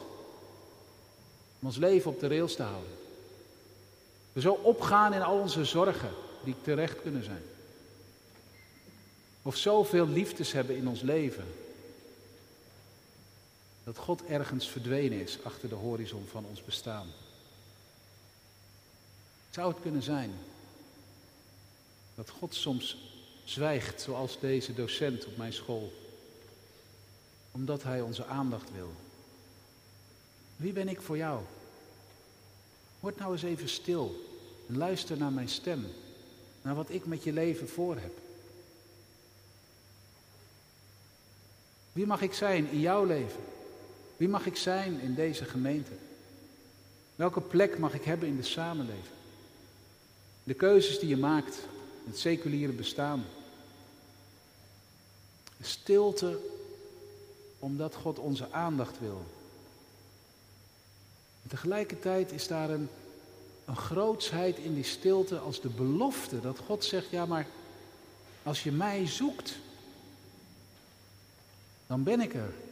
om 1.60 1.66
ons 1.66 1.76
leven 1.76 2.10
op 2.10 2.20
de 2.20 2.28
rails 2.28 2.54
te 2.54 2.62
houden. 2.62 2.92
We 4.32 4.40
zo 4.40 4.52
opgaan 4.52 5.14
in 5.14 5.22
al 5.22 5.38
onze 5.38 5.64
zorgen 5.64 6.10
die 6.44 6.54
terecht 6.62 7.02
kunnen 7.02 7.24
zijn. 7.24 7.42
Of 9.42 9.56
zoveel 9.56 10.08
liefdes 10.08 10.52
hebben 10.52 10.76
in 10.76 10.88
ons 10.88 11.00
leven, 11.00 11.44
dat 13.84 13.98
God 13.98 14.24
ergens 14.24 14.68
verdwenen 14.68 15.20
is 15.20 15.38
achter 15.42 15.68
de 15.68 15.74
horizon 15.74 16.26
van 16.30 16.44
ons 16.44 16.64
bestaan. 16.64 17.06
Zou 19.50 19.72
het 19.72 19.82
kunnen 19.82 20.02
zijn 20.02 20.32
dat 22.14 22.30
God 22.30 22.54
soms 22.54 23.12
zwijgt, 23.44 24.00
zoals 24.00 24.40
deze 24.40 24.74
docent 24.74 25.26
op 25.26 25.36
mijn 25.36 25.52
school, 25.52 25.92
omdat 27.50 27.82
Hij 27.82 28.00
onze 28.00 28.26
aandacht 28.26 28.72
wil? 28.72 28.92
Wie 30.56 30.72
ben 30.72 30.88
ik 30.88 31.00
voor 31.00 31.16
jou? 31.16 31.40
Word 33.00 33.18
nou 33.18 33.32
eens 33.32 33.42
even 33.42 33.68
stil 33.68 34.24
en 34.68 34.76
luister 34.76 35.16
naar 35.16 35.32
mijn 35.32 35.48
stem, 35.48 35.86
naar 36.62 36.74
wat 36.74 36.90
ik 36.90 37.06
met 37.06 37.22
je 37.22 37.32
leven 37.32 37.68
voor 37.68 37.96
heb. 37.96 38.12
Wie 41.92 42.06
mag 42.06 42.20
ik 42.22 42.32
zijn 42.32 42.70
in 42.70 42.80
jouw 42.80 43.04
leven? 43.04 43.40
Wie 44.24 44.32
mag 44.32 44.46
ik 44.46 44.56
zijn 44.56 45.00
in 45.00 45.14
deze 45.14 45.44
gemeente? 45.44 45.90
Welke 47.16 47.40
plek 47.40 47.78
mag 47.78 47.94
ik 47.94 48.04
hebben 48.04 48.28
in 48.28 48.36
de 48.36 48.42
samenleving? 48.42 49.14
De 50.44 50.54
keuzes 50.54 50.98
die 50.98 51.08
je 51.08 51.16
maakt, 51.16 51.58
het 52.04 52.18
seculiere 52.18 52.72
bestaan. 52.72 53.24
Stilte 55.60 56.38
omdat 57.58 57.94
God 57.94 58.18
onze 58.18 58.52
aandacht 58.52 59.00
wil. 59.00 59.24
Tegelijkertijd 61.48 62.32
is 62.32 62.46
daar 62.46 62.70
een, 62.70 62.88
een 63.64 63.76
grootsheid 63.76 64.58
in 64.58 64.74
die 64.74 64.84
stilte 64.84 65.38
als 65.38 65.60
de 65.60 65.68
belofte 65.68 66.40
dat 66.40 66.58
God 66.58 66.84
zegt, 66.84 67.10
ja 67.10 67.26
maar 67.26 67.46
als 68.42 68.62
je 68.62 68.72
mij 68.72 69.06
zoekt, 69.06 69.58
dan 71.86 72.02
ben 72.02 72.20
ik 72.20 72.34
er. 72.34 72.63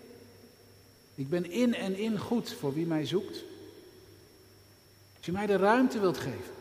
Ik 1.22 1.28
ben 1.28 1.50
in 1.50 1.74
en 1.74 1.96
in 1.96 2.18
goed 2.18 2.52
voor 2.52 2.74
wie 2.74 2.86
mij 2.86 3.06
zoekt. 3.06 3.44
Als 5.16 5.26
je 5.26 5.32
mij 5.32 5.46
de 5.46 5.56
ruimte 5.56 6.00
wilt 6.00 6.18
geven, 6.18 6.54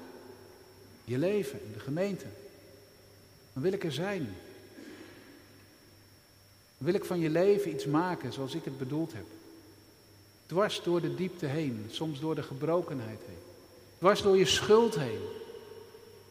je 1.03 1.17
leven, 1.17 1.65
in 1.65 1.71
de 1.73 1.79
gemeente, 1.79 2.25
dan 3.53 3.63
wil 3.63 3.71
ik 3.73 3.83
er 3.83 3.91
zijn. 3.91 4.23
Dan 6.77 6.87
wil 6.87 6.93
ik 6.93 7.05
van 7.05 7.19
je 7.19 7.29
leven 7.29 7.71
iets 7.71 7.85
maken 7.85 8.33
zoals 8.33 8.55
ik 8.55 8.65
het 8.65 8.77
bedoeld 8.77 9.13
heb. 9.13 9.25
Dwars 10.45 10.83
door 10.83 11.01
de 11.01 11.15
diepte 11.15 11.45
heen, 11.45 11.85
soms 11.89 12.19
door 12.19 12.35
de 12.35 12.43
gebrokenheid 12.43 13.19
heen. 13.25 13.43
Dwars 13.97 14.21
door 14.21 14.37
je 14.37 14.45
schuld 14.45 14.95
heen. 14.95 15.21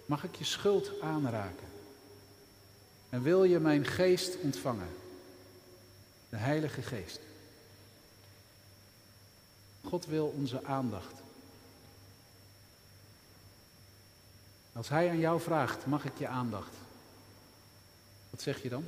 Mag 0.06 0.24
ik 0.24 0.34
je 0.34 0.44
schuld 0.44 1.00
aanraken? 1.00 1.68
En 3.08 3.22
wil 3.22 3.44
je 3.44 3.58
mijn 3.58 3.84
geest 3.84 4.36
ontvangen? 4.40 4.88
De 6.28 6.36
Heilige 6.36 6.82
Geest. 6.82 7.20
God 9.84 10.06
wil 10.06 10.26
onze 10.26 10.64
aandacht. 10.64 11.14
Als 14.72 14.88
Hij 14.88 15.10
aan 15.10 15.18
jou 15.18 15.40
vraagt, 15.40 15.86
mag 15.86 16.04
ik 16.04 16.18
je 16.18 16.28
aandacht? 16.28 16.74
Wat 18.30 18.42
zeg 18.42 18.62
je 18.62 18.68
dan? 18.68 18.84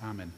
Amen. 0.00 0.34